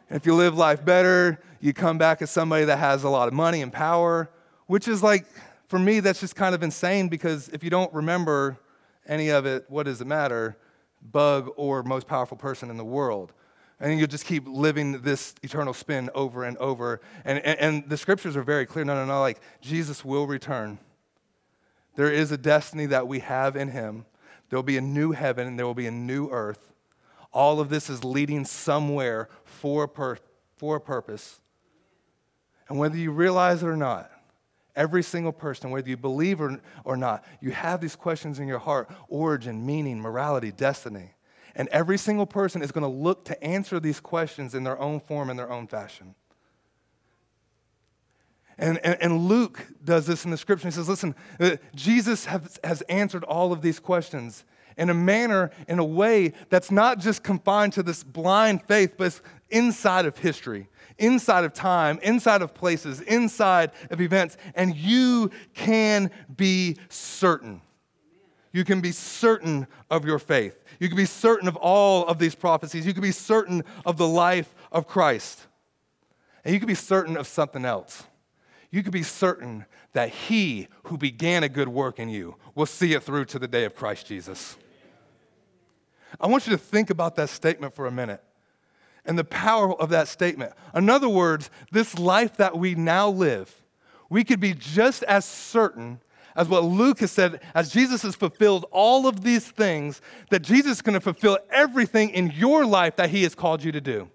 And 0.10 0.16
if 0.16 0.26
you 0.26 0.34
live 0.34 0.58
life 0.58 0.84
better, 0.86 1.42
you 1.60 1.74
come 1.74 1.98
back 1.98 2.22
as 2.22 2.32
somebody 2.32 2.66
that 2.66 2.78
has 2.78 3.04
a 3.04 3.10
lot 3.10 3.28
of 3.28 3.34
money 3.34 3.62
and 3.62 3.74
power, 3.74 4.30
which 4.68 4.88
is 4.88 5.04
like, 5.04 5.26
for 5.68 5.80
me, 5.80 6.00
that's 6.00 6.20
just 6.20 6.36
kind 6.36 6.56
of 6.56 6.64
insane 6.64 7.10
because 7.10 7.50
if 7.50 7.64
you 7.64 7.70
don't 7.70 7.94
remember 7.94 8.58
any 9.08 9.30
of 9.30 9.46
it, 9.46 9.66
what 9.70 9.84
does 9.84 10.00
it 10.02 10.08
matter? 10.08 10.58
Bug 11.12 11.50
or 11.56 11.84
most 11.84 12.08
powerful 12.08 12.38
person 12.38 12.70
in 12.70 12.78
the 12.78 12.86
world. 12.86 13.34
And 13.80 14.00
you'll 14.00 14.08
just 14.08 14.26
keep 14.26 14.48
living 14.48 15.02
this 15.02 15.36
eternal 15.44 15.74
spin 15.74 16.10
over 16.16 16.46
and 16.46 16.58
over. 16.58 17.02
And, 17.26 17.40
and, 17.40 17.60
and, 17.60 17.90
the 17.90 17.98
scriptures 17.98 18.38
are 18.38 18.44
very 18.44 18.66
clear 18.66 18.86
no, 18.86 18.96
no, 18.96 19.06
no, 19.06 19.20
like 19.20 19.42
Jesus 19.62 20.06
will 20.06 20.26
return. 20.26 20.80
There 21.96 22.12
is 22.12 22.32
a 22.32 22.38
destiny 22.38 22.86
that 22.88 23.08
we 23.08 23.20
have 23.20 23.56
in 23.56 23.70
him. 23.70 24.06
There 24.50 24.58
will 24.58 24.64
be 24.64 24.78
a 24.78 24.82
new 24.82 25.12
heaven 25.12 25.48
and 25.48 25.60
there 25.60 25.66
will 25.66 25.74
be 25.74 25.88
a 25.88 25.92
new 25.92 26.30
earth. 26.30 26.74
All 27.34 27.60
of 27.60 27.70
this 27.70 27.90
is 27.90 28.04
leading 28.04 28.46
somewhere 28.46 29.28
for 29.44 29.88
pur- 29.88 30.20
for 30.58 30.78
a 30.78 30.82
purpose. 30.82 31.42
And 32.70 32.80
whether 32.80 32.96
you 32.96 33.12
realize 33.12 33.64
it 33.64 33.68
or 33.68 33.76
not, 33.76 34.10
Every 34.76 35.04
single 35.04 35.32
person, 35.32 35.70
whether 35.70 35.88
you 35.88 35.98
believe 35.98 36.42
or, 36.42 36.60
or 36.84 36.98
not, 36.98 37.24
you 37.42 37.52
have 37.52 37.80
these 37.80 37.96
questions 37.96 38.40
in 38.40 38.48
your 38.48 38.60
heart 38.60 38.90
origin, 39.08 39.66
meaning, 39.66 40.00
morality, 40.00 40.52
destiny. 40.52 41.12
And 41.56 41.68
every 41.70 42.00
single 42.00 42.26
person 42.26 42.64
is 42.64 42.72
going 42.72 42.84
to 42.84 42.88
look 42.88 43.26
to 43.26 43.44
answer 43.44 43.80
these 43.80 44.00
questions 44.00 44.56
in 44.56 44.64
their 44.64 44.80
own 44.80 45.00
form, 45.00 45.30
in 45.30 45.38
their 45.38 45.52
own 45.52 45.68
fashion. 45.68 46.16
And, 48.58 48.80
and, 48.84 48.98
and, 49.02 49.18
Luke 49.28 49.66
does 49.84 50.06
this 50.06 50.26
in 50.26 50.32
the 50.32 50.38
scripture. 50.38 50.68
He 50.68 50.72
says, 50.72 50.88
Listen, 50.88 51.16
uh, 51.40 51.58
Jesus 51.74 52.26
has, 52.26 52.60
has 52.64 52.82
answered 52.84 53.24
all 53.24 53.52
of 53.52 53.62
these 53.62 53.80
questions 53.80 54.46
in 54.78 54.90
a 54.90 54.94
manner, 54.94 55.52
in 55.68 55.80
a 55.80 55.84
way 55.84 56.34
that's 56.50 56.72
not 56.72 57.00
just 57.00 57.24
confined 57.24 57.74
to 57.74 57.84
this 57.84 58.04
blind 58.04 58.64
faith, 58.64 58.94
but 58.98 59.06
it's 59.06 59.22
inside 59.54 60.06
of 60.06 60.18
history 60.18 60.68
inside 60.98 61.44
of 61.44 61.54
time, 61.54 62.00
inside 62.02 62.42
of 62.42 62.54
places, 62.54 63.02
inside 63.02 63.72
of 63.90 64.02
events, 64.02 64.38
and 64.56 64.76
you 64.76 65.32
can 65.54 66.12
be 66.36 66.78
certain. 66.90 67.62
You 68.52 68.64
can 68.64 68.82
be 68.82 68.92
certain 68.92 69.68
of 69.90 70.06
your 70.06 70.20
faith. 70.20 70.64
You 70.80 70.88
can 70.88 70.98
be 70.98 71.06
certain 71.06 71.48
of 71.48 71.56
all 71.56 72.06
of 72.06 72.20
these 72.20 72.36
prophecies. 72.36 72.86
You 72.86 72.94
can 72.94 73.02
be 73.02 73.12
certain 73.12 73.64
of 73.86 73.98
the 73.98 74.08
life 74.08 74.54
of 74.72 74.88
Christ. 74.88 75.48
And 76.46 76.54
you 76.54 76.60
can 76.60 76.68
be 76.68 76.76
certain 76.76 77.18
of 77.18 77.26
something 77.26 77.66
else. 77.66 78.04
You 78.70 78.84
can 78.84 78.92
be 78.92 79.04
certain 79.04 79.66
that 79.94 80.10
He 80.10 80.68
who 80.84 80.98
began 80.98 81.44
a 81.44 81.50
good 81.50 81.68
work 81.68 82.00
in 82.00 82.10
you 82.10 82.36
will 82.54 82.66
see 82.66 82.94
it 82.94 83.04
through 83.04 83.26
to 83.26 83.40
the 83.40 83.48
day 83.48 83.66
of 83.66 83.76
Christ 83.76 84.06
Jesus. 84.06 84.56
I 86.20 86.28
want 86.28 86.46
you 86.46 86.52
to 86.52 86.58
think 86.58 86.92
about 86.92 87.16
that 87.16 87.30
statement 87.30 87.74
for 87.74 87.88
a 87.88 87.92
minute 87.92 88.24
and 89.06 89.18
the 89.18 89.24
power 89.24 89.74
of 89.74 89.90
that 89.90 90.08
statement. 90.08 90.54
In 90.74 90.90
other 90.90 91.10
words, 91.10 91.50
this 91.72 91.98
life 91.98 92.38
that 92.38 92.58
we 92.58 92.76
now 92.76 93.10
live, 93.10 93.64
we 94.10 94.24
could 94.24 94.40
be 94.40 94.54
just 94.54 95.04
as 95.04 95.26
certain 95.26 96.00
as 96.36 96.48
what 96.48 96.64
Luke 96.64 97.00
has 97.00 97.12
said, 97.12 97.42
as 97.54 97.72
Jesus 97.72 98.02
has 98.02 98.16
fulfilled 98.16 98.66
all 98.72 99.08
of 99.08 99.24
these 99.24 99.52
things, 99.52 100.02
that 100.32 100.42
Jesus 100.42 100.74
is 100.74 100.82
going 100.82 100.96
to 100.96 101.00
fulfill 101.00 101.38
everything 101.52 102.10
in 102.10 102.32
your 102.32 102.66
life 102.66 102.96
that 102.96 103.12
he 103.12 103.24
has 103.24 103.36
called 103.36 103.64
you 103.64 103.72
to 103.72 103.82
do. 103.82 104.10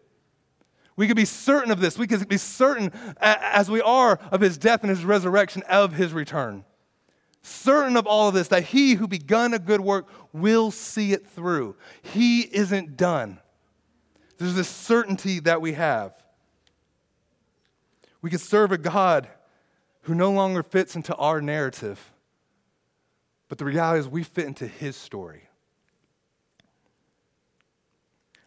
We 0.96 1.07
could 1.07 1.16
be 1.16 1.24
certain 1.24 1.70
of 1.70 1.81
this. 1.81 1.96
We 1.96 2.09
could 2.09 2.29
be 2.29 2.38
certain, 2.38 2.90
as 3.20 3.70
we 3.70 3.81
are, 3.81 4.18
of 4.33 4.40
his 4.40 4.59
death 4.59 4.81
and 4.83 4.90
his 4.90 5.05
resurrection, 5.05 5.62
of 5.68 5.92
his 5.92 6.12
return. 6.12 6.64
Certain 7.42 7.96
of 7.96 8.05
all 8.05 8.27
of 8.29 8.35
this, 8.35 8.48
that 8.48 8.64
he 8.64 8.94
who 8.94 9.07
begun 9.07 9.55
a 9.55 9.61
good 9.61 9.81
work 9.81 10.09
will 10.33 10.72
see 10.72 11.12
it 11.12 11.24
through. 11.24 11.77
He 12.03 12.40
isn't 12.40 12.96
done. 12.96 13.38
There's 14.38 14.55
this 14.55 14.68
certainty 14.68 15.40
that 15.40 15.61
we 15.61 15.72
have. 15.74 16.14
We 18.22 18.31
can 18.31 18.38
serve 18.38 18.72
a 18.72 18.79
God 18.79 19.29
who 20.03 20.14
no 20.14 20.31
longer 20.33 20.62
fits 20.62 20.96
into 20.96 21.14
our 21.16 21.40
narrative, 21.40 22.12
but 23.48 23.59
the 23.59 23.64
reality 23.64 24.01
is 24.01 24.09
we 24.09 24.22
fit 24.22 24.46
into 24.46 24.66
his 24.66 24.96
story. 24.96 25.48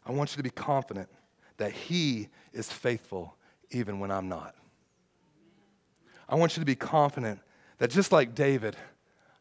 I 0.05 0.11
want 0.11 0.31
you 0.31 0.37
to 0.37 0.43
be 0.43 0.49
confident 0.49 1.09
that 1.57 1.71
He 1.71 2.29
is 2.53 2.71
faithful 2.71 3.35
even 3.69 3.99
when 3.99 4.11
I'm 4.11 4.27
not. 4.27 4.55
I 6.27 6.35
want 6.35 6.57
you 6.57 6.61
to 6.61 6.65
be 6.65 6.75
confident 6.75 7.39
that 7.77 7.91
just 7.91 8.11
like 8.11 8.33
David, 8.33 8.75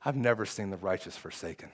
I've 0.05 0.17
never 0.17 0.45
seen 0.45 0.71
the 0.71 0.77
righteous 0.77 1.17
forsaken. 1.17 1.71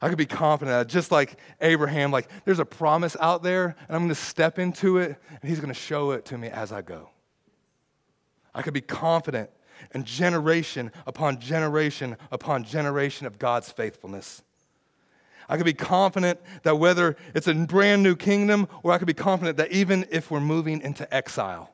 I 0.00 0.08
could 0.08 0.18
be 0.18 0.26
confident 0.26 0.88
just 0.88 1.10
like 1.10 1.38
Abraham, 1.60 2.12
like 2.12 2.28
there's 2.44 2.60
a 2.60 2.64
promise 2.64 3.16
out 3.20 3.42
there, 3.42 3.76
and 3.88 3.96
I'm 3.96 4.02
going 4.02 4.08
to 4.10 4.14
step 4.14 4.58
into 4.58 4.98
it, 4.98 5.18
and 5.40 5.48
he's 5.48 5.58
going 5.58 5.72
to 5.72 5.80
show 5.80 6.12
it 6.12 6.24
to 6.26 6.38
me 6.38 6.48
as 6.48 6.72
I 6.72 6.82
go. 6.82 7.10
I 8.54 8.62
could 8.62 8.74
be 8.74 8.80
confident 8.80 9.50
in 9.94 10.04
generation 10.04 10.92
upon 11.06 11.40
generation 11.40 12.16
upon 12.30 12.64
generation 12.64 13.26
of 13.26 13.38
God's 13.38 13.70
faithfulness. 13.70 14.42
I 15.48 15.56
could 15.56 15.66
be 15.66 15.74
confident 15.74 16.40
that 16.62 16.78
whether 16.78 17.16
it's 17.34 17.46
a 17.46 17.54
brand 17.54 18.02
new 18.02 18.14
kingdom, 18.14 18.68
or 18.82 18.92
I 18.92 18.98
could 18.98 19.06
be 19.06 19.14
confident 19.14 19.56
that 19.56 19.72
even 19.72 20.06
if 20.10 20.30
we're 20.30 20.40
moving 20.40 20.80
into 20.82 21.12
exile, 21.12 21.72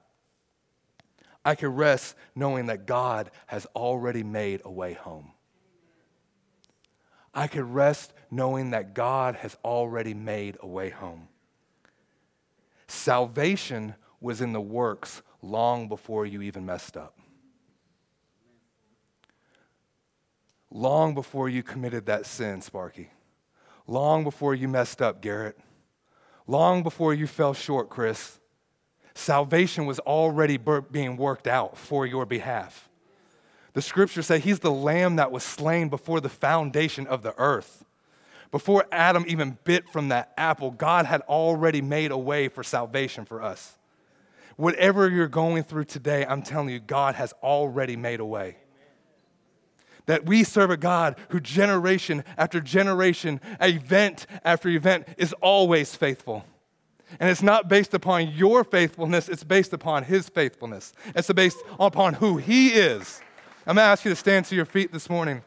I 1.44 1.54
could 1.54 1.76
rest 1.76 2.14
knowing 2.34 2.66
that 2.66 2.86
God 2.86 3.30
has 3.46 3.66
already 3.74 4.22
made 4.22 4.62
a 4.64 4.70
way 4.70 4.94
home. 4.94 5.33
I 7.34 7.48
could 7.48 7.64
rest 7.64 8.12
knowing 8.30 8.70
that 8.70 8.94
God 8.94 9.36
has 9.36 9.56
already 9.64 10.14
made 10.14 10.56
a 10.60 10.66
way 10.66 10.90
home. 10.90 11.28
Salvation 12.86 13.94
was 14.20 14.40
in 14.40 14.52
the 14.52 14.60
works 14.60 15.22
long 15.42 15.88
before 15.88 16.24
you 16.24 16.42
even 16.42 16.64
messed 16.64 16.96
up. 16.96 17.18
Long 20.70 21.14
before 21.14 21.48
you 21.48 21.62
committed 21.62 22.06
that 22.06 22.26
sin, 22.26 22.60
Sparky. 22.60 23.10
Long 23.86 24.24
before 24.24 24.54
you 24.54 24.66
messed 24.66 25.02
up, 25.02 25.20
Garrett. 25.20 25.58
Long 26.46 26.82
before 26.82 27.14
you 27.14 27.26
fell 27.26 27.54
short, 27.54 27.90
Chris. 27.90 28.40
Salvation 29.14 29.86
was 29.86 30.00
already 30.00 30.58
being 30.90 31.16
worked 31.16 31.46
out 31.46 31.78
for 31.78 32.06
your 32.06 32.26
behalf. 32.26 32.88
The 33.74 33.82
scriptures 33.82 34.26
say 34.26 34.38
he's 34.38 34.60
the 34.60 34.70
lamb 34.70 35.16
that 35.16 35.32
was 35.32 35.42
slain 35.42 35.88
before 35.88 36.20
the 36.20 36.28
foundation 36.28 37.06
of 37.06 37.22
the 37.22 37.34
earth. 37.36 37.84
Before 38.50 38.86
Adam 38.92 39.24
even 39.26 39.58
bit 39.64 39.88
from 39.88 40.08
that 40.08 40.32
apple, 40.36 40.70
God 40.70 41.06
had 41.06 41.22
already 41.22 41.82
made 41.82 42.12
a 42.12 42.18
way 42.18 42.46
for 42.46 42.62
salvation 42.62 43.24
for 43.24 43.42
us. 43.42 43.76
Whatever 44.56 45.10
you're 45.10 45.26
going 45.26 45.64
through 45.64 45.86
today, 45.86 46.24
I'm 46.24 46.42
telling 46.42 46.68
you, 46.68 46.78
God 46.78 47.16
has 47.16 47.32
already 47.42 47.96
made 47.96 48.20
a 48.20 48.24
way. 48.24 48.56
That 50.06 50.24
we 50.24 50.44
serve 50.44 50.70
a 50.70 50.76
God 50.76 51.16
who, 51.30 51.40
generation 51.40 52.22
after 52.38 52.60
generation, 52.60 53.40
event 53.60 54.28
after 54.44 54.68
event, 54.68 55.08
is 55.18 55.32
always 55.40 55.96
faithful. 55.96 56.44
And 57.18 57.28
it's 57.30 57.42
not 57.42 57.68
based 57.68 57.92
upon 57.92 58.28
your 58.28 58.62
faithfulness, 58.62 59.28
it's 59.28 59.42
based 59.42 59.72
upon 59.72 60.04
His 60.04 60.28
faithfulness. 60.28 60.92
It's 61.16 61.32
based 61.32 61.58
upon 61.80 62.14
who 62.14 62.36
He 62.36 62.68
is. 62.68 63.20
I'm 63.66 63.76
going 63.76 63.84
to 63.84 63.88
ask 63.88 64.04
you 64.04 64.10
to 64.10 64.16
stand 64.16 64.44
to 64.46 64.54
your 64.54 64.66
feet 64.66 64.92
this 64.92 65.08
morning 65.08 65.42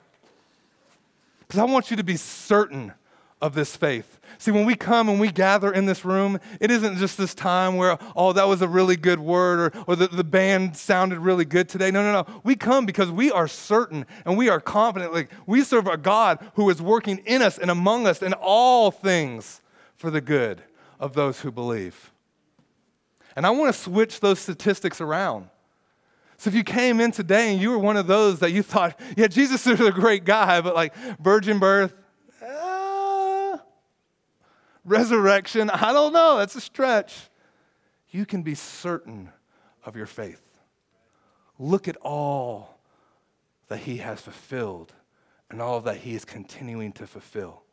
because 1.41 1.59
I 1.59 1.65
want 1.65 1.91
you 1.91 1.97
to 1.97 2.03
be 2.03 2.17
certain 2.17 2.93
of 3.39 3.53
this 3.53 3.75
faith. 3.75 4.19
See, 4.39 4.49
when 4.49 4.65
we 4.65 4.73
come 4.73 5.07
and 5.07 5.19
we 5.19 5.31
gather 5.31 5.71
in 5.71 5.85
this 5.85 6.03
room, 6.03 6.39
it 6.59 6.71
isn't 6.71 6.97
just 6.97 7.17
this 7.19 7.35
time 7.35 7.75
where, 7.75 7.99
oh, 8.15 8.33
that 8.33 8.47
was 8.47 8.63
a 8.63 8.67
really 8.67 8.95
good 8.95 9.19
word 9.19 9.59
or, 9.75 9.83
or 9.85 9.95
the, 9.95 10.07
the 10.07 10.23
band 10.23 10.75
sounded 10.75 11.19
really 11.19 11.45
good 11.45 11.69
today. 11.69 11.91
No, 11.91 12.01
no, 12.01 12.11
no. 12.11 12.41
We 12.43 12.55
come 12.55 12.87
because 12.87 13.11
we 13.11 13.31
are 13.31 13.47
certain 13.47 14.07
and 14.25 14.35
we 14.35 14.49
are 14.49 14.59
confident. 14.59 15.13
Like 15.13 15.29
we 15.45 15.61
serve 15.61 15.85
a 15.85 15.97
God 15.97 16.39
who 16.55 16.69
is 16.71 16.81
working 16.81 17.19
in 17.19 17.43
us 17.43 17.59
and 17.59 17.69
among 17.69 18.07
us 18.07 18.23
in 18.23 18.33
all 18.33 18.89
things 18.89 19.61
for 19.95 20.09
the 20.09 20.21
good 20.21 20.63
of 20.99 21.13
those 21.13 21.41
who 21.41 21.51
believe. 21.51 22.11
And 23.35 23.45
I 23.45 23.51
want 23.51 23.73
to 23.73 23.79
switch 23.79 24.19
those 24.21 24.39
statistics 24.39 24.99
around. 25.01 25.49
So 26.37 26.49
if 26.49 26.55
you 26.55 26.63
came 26.63 26.99
in 26.99 27.11
today 27.11 27.51
and 27.51 27.59
you 27.59 27.71
were 27.71 27.79
one 27.79 27.97
of 27.97 28.05
those 28.05 28.39
that 28.39 28.51
you 28.51 28.61
thought, 28.61 28.99
yeah, 29.17 29.27
Jesus 29.27 29.65
is 29.65 29.79
a 29.79 29.91
great 29.91 30.23
guy, 30.23 30.61
but 30.61 30.75
like 30.75 30.95
virgin 31.19 31.57
birth, 31.57 31.95
uh, 32.43 33.57
resurrection, 34.85 35.71
I 35.71 35.91
don't 35.93 36.13
know, 36.13 36.37
that's 36.37 36.55
a 36.55 36.61
stretch. 36.61 37.29
You 38.11 38.25
can 38.25 38.43
be 38.43 38.53
certain 38.53 39.29
of 39.83 39.95
your 39.95 40.05
faith. 40.05 40.41
Look 41.57 41.87
at 41.87 41.97
all 41.97 42.79
that 43.67 43.79
he 43.79 43.97
has 43.97 44.21
fulfilled 44.21 44.93
and 45.49 45.61
all 45.61 45.81
that 45.81 45.97
he 45.97 46.13
is 46.13 46.23
continuing 46.23 46.91
to 46.93 47.07
fulfill. 47.07 47.63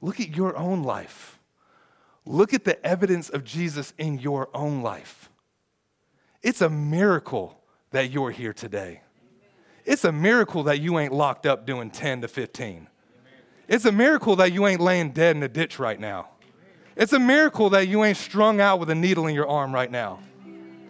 Look 0.00 0.18
at 0.18 0.34
your 0.34 0.56
own 0.56 0.82
life. 0.82 1.38
Look 2.24 2.54
at 2.54 2.64
the 2.64 2.84
evidence 2.86 3.28
of 3.28 3.44
Jesus 3.44 3.92
in 3.98 4.18
your 4.18 4.48
own 4.54 4.82
life. 4.82 5.28
It's 6.44 6.60
a 6.60 6.68
miracle 6.68 7.58
that 7.90 8.10
you're 8.10 8.30
here 8.30 8.52
today. 8.52 9.00
It's 9.86 10.04
a 10.04 10.12
miracle 10.12 10.64
that 10.64 10.78
you 10.78 10.98
ain't 10.98 11.12
locked 11.12 11.46
up 11.46 11.64
doing 11.64 11.90
10 11.90 12.20
to 12.20 12.28
15. 12.28 12.86
It's 13.66 13.86
a 13.86 13.92
miracle 13.92 14.36
that 14.36 14.52
you 14.52 14.66
ain't 14.66 14.82
laying 14.82 15.12
dead 15.12 15.36
in 15.36 15.42
a 15.42 15.48
ditch 15.48 15.78
right 15.78 15.98
now. 15.98 16.28
It's 16.96 17.14
a 17.14 17.18
miracle 17.18 17.70
that 17.70 17.88
you 17.88 18.04
ain't 18.04 18.18
strung 18.18 18.60
out 18.60 18.78
with 18.78 18.90
a 18.90 18.94
needle 18.94 19.26
in 19.26 19.34
your 19.34 19.48
arm 19.48 19.74
right 19.74 19.90
now. 19.90 20.20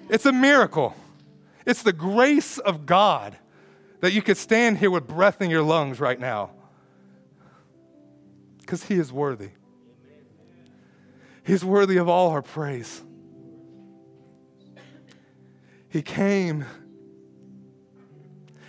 It's 0.09 0.27
a 0.27 0.33
miracle. 0.33 0.97
It's 1.65 1.85
the 1.85 1.93
grace 1.93 2.59
of 2.59 2.85
God 2.85 3.37
that 4.01 4.13
you 4.13 4.23
could 4.23 4.37
stand 4.37 4.79
here 4.79 4.91
with 4.91 5.07
breath 5.07 5.41
in 5.41 5.51
your 5.51 5.63
lungs 5.63 6.01
right 6.01 6.19
now. 6.19 6.51
Because 8.59 8.83
He 8.83 8.97
is 8.97 9.13
worthy. 9.13 9.51
He's 11.45 11.65
worthy 11.65 11.97
of 11.99 12.09
all 12.09 12.31
our 12.31 12.43
praise. 12.43 13.05
He 15.95 16.03
came 16.03 16.65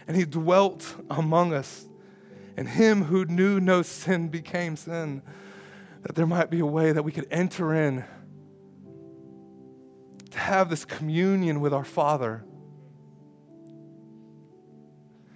and 0.07 0.15
he 0.15 0.25
dwelt 0.25 0.95
among 1.09 1.55
us. 1.55 1.87
And 2.55 2.69
him 2.69 3.05
who 3.05 3.25
knew 3.25 3.59
no 3.59 3.81
sin 3.81 4.27
became 4.27 4.75
sin, 4.75 5.23
that 6.03 6.13
there 6.13 6.27
might 6.27 6.51
be 6.51 6.59
a 6.59 6.65
way 6.67 6.91
that 6.91 7.01
we 7.01 7.11
could 7.11 7.25
enter 7.31 7.73
in 7.73 8.05
to 10.29 10.37
have 10.37 10.69
this 10.69 10.85
communion 10.85 11.61
with 11.61 11.73
our 11.73 11.83
Father. 11.83 12.45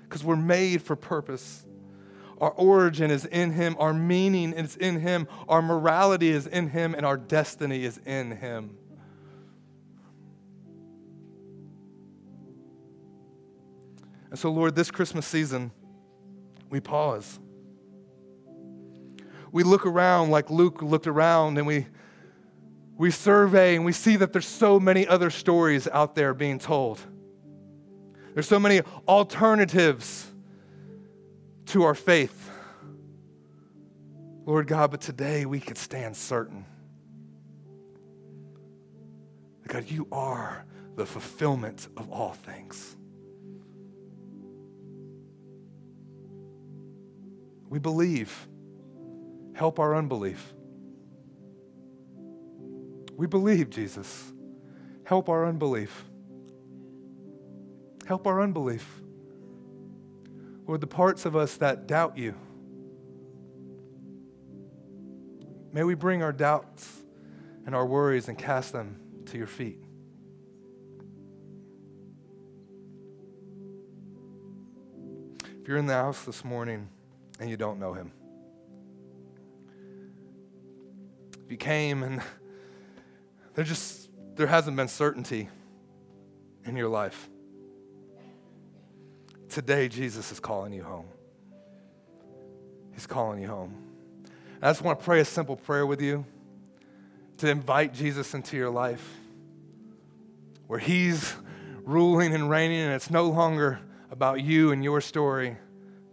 Because 0.03 0.23
we're 0.23 0.35
made 0.35 0.83
for 0.83 0.95
purpose. 0.95 1.65
Our 2.39 2.51
origin 2.51 3.09
is 3.09 3.25
in 3.25 3.51
Him, 3.51 3.75
our 3.79 3.95
meaning 3.95 4.53
is 4.53 4.75
in 4.75 4.99
Him, 4.99 5.27
our 5.47 5.63
morality 5.63 6.29
is 6.29 6.45
in 6.45 6.69
Him, 6.69 6.93
and 6.93 7.03
our 7.03 7.17
destiny 7.17 7.83
is 7.83 7.97
in 8.05 8.37
Him. 8.37 8.77
And 14.29 14.37
so, 14.37 14.51
Lord, 14.51 14.75
this 14.75 14.91
Christmas 14.91 15.25
season, 15.25 15.71
we 16.69 16.79
pause. 16.79 17.39
We 19.51 19.63
look 19.63 19.85
around 19.85 20.29
like 20.29 20.49
Luke 20.49 20.81
looked 20.81 21.07
around 21.07 21.57
and 21.57 21.65
we, 21.65 21.87
we 22.97 23.09
survey 23.09 23.75
and 23.75 23.83
we 23.83 23.91
see 23.93 24.15
that 24.17 24.31
there's 24.31 24.47
so 24.47 24.79
many 24.79 25.07
other 25.07 25.31
stories 25.31 25.87
out 25.87 26.13
there 26.13 26.33
being 26.33 26.59
told. 26.59 26.99
There's 28.35 28.47
so 28.47 28.59
many 28.59 28.81
alternatives 29.07 30.27
to 31.67 31.83
our 31.83 31.95
faith. 31.95 32.51
Lord 34.45 34.67
God, 34.67 34.91
but 34.91 35.01
today 35.01 35.45
we 35.45 35.59
can 35.59 35.75
stand 35.75 36.15
certain. 36.15 36.65
God, 39.67 39.89
you 39.89 40.07
are 40.11 40.65
the 40.95 41.05
fulfillment 41.05 41.87
of 41.95 42.09
all 42.09 42.33
things. 42.33 42.97
We 47.69 47.79
believe. 47.79 48.47
Help 49.53 49.79
our 49.79 49.95
unbelief. 49.95 50.53
We 53.15 53.27
believe, 53.27 53.69
Jesus. 53.69 54.31
Help 55.03 55.29
our 55.29 55.45
unbelief. 55.45 56.05
Help 58.07 58.25
our 58.25 58.41
unbelief. 58.41 59.01
Lord, 60.65 60.81
the 60.81 60.87
parts 60.87 61.25
of 61.25 61.35
us 61.35 61.57
that 61.57 61.87
doubt 61.87 62.17
you, 62.17 62.35
may 65.71 65.83
we 65.83 65.95
bring 65.95 66.23
our 66.23 66.31
doubts 66.31 67.03
and 67.65 67.75
our 67.75 67.85
worries 67.85 68.29
and 68.29 68.37
cast 68.37 68.71
them 68.71 68.99
to 69.25 69.37
your 69.37 69.47
feet. 69.47 69.83
If 75.61 75.67
you're 75.67 75.77
in 75.77 75.87
the 75.87 75.93
house 75.93 76.23
this 76.23 76.43
morning, 76.43 76.89
and 77.39 77.49
you 77.49 77.57
don't 77.57 77.79
know 77.79 77.93
him. 77.93 78.11
If 81.45 81.51
you 81.51 81.57
came 81.57 82.03
and 82.03 82.21
there 83.55 83.63
just 83.63 84.09
there 84.35 84.47
hasn't 84.47 84.77
been 84.77 84.87
certainty 84.87 85.49
in 86.65 86.75
your 86.75 86.89
life. 86.89 87.29
Today 89.49 89.87
Jesus 89.87 90.31
is 90.31 90.39
calling 90.39 90.73
you 90.73 90.83
home. 90.83 91.07
He's 92.93 93.07
calling 93.07 93.41
you 93.41 93.47
home. 93.47 93.75
I 94.61 94.69
just 94.69 94.81
want 94.81 94.99
to 94.99 95.05
pray 95.05 95.21
a 95.21 95.25
simple 95.25 95.55
prayer 95.55 95.85
with 95.85 96.01
you 96.01 96.25
to 97.37 97.49
invite 97.49 97.93
Jesus 97.93 98.33
into 98.33 98.57
your 98.57 98.69
life 98.69 99.05
where 100.67 100.79
He's 100.79 101.33
ruling 101.83 102.35
and 102.35 102.49
reigning, 102.49 102.79
and 102.79 102.93
it's 102.93 103.09
no 103.09 103.25
longer 103.25 103.79
about 104.11 104.41
you 104.41 104.71
and 104.71 104.83
your 104.83 105.01
story, 105.01 105.57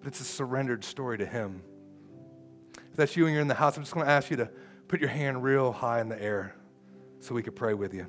it's 0.06 0.20
a 0.20 0.24
surrendered 0.24 0.84
story 0.84 1.18
to 1.18 1.26
Him. 1.26 1.62
If 2.90 2.96
that's 2.96 3.16
you 3.16 3.26
and 3.26 3.32
you're 3.32 3.42
in 3.42 3.48
the 3.48 3.54
house, 3.54 3.76
I'm 3.76 3.82
just 3.82 3.94
going 3.94 4.06
to 4.06 4.12
ask 4.12 4.30
you 4.30 4.36
to 4.38 4.50
put 4.88 5.00
your 5.00 5.10
hand 5.10 5.42
real 5.42 5.72
high 5.72 6.00
in 6.00 6.08
the 6.08 6.20
air 6.20 6.54
so 7.20 7.34
we 7.34 7.42
could 7.42 7.56
pray 7.56 7.74
with 7.74 7.92
you. 7.92 8.06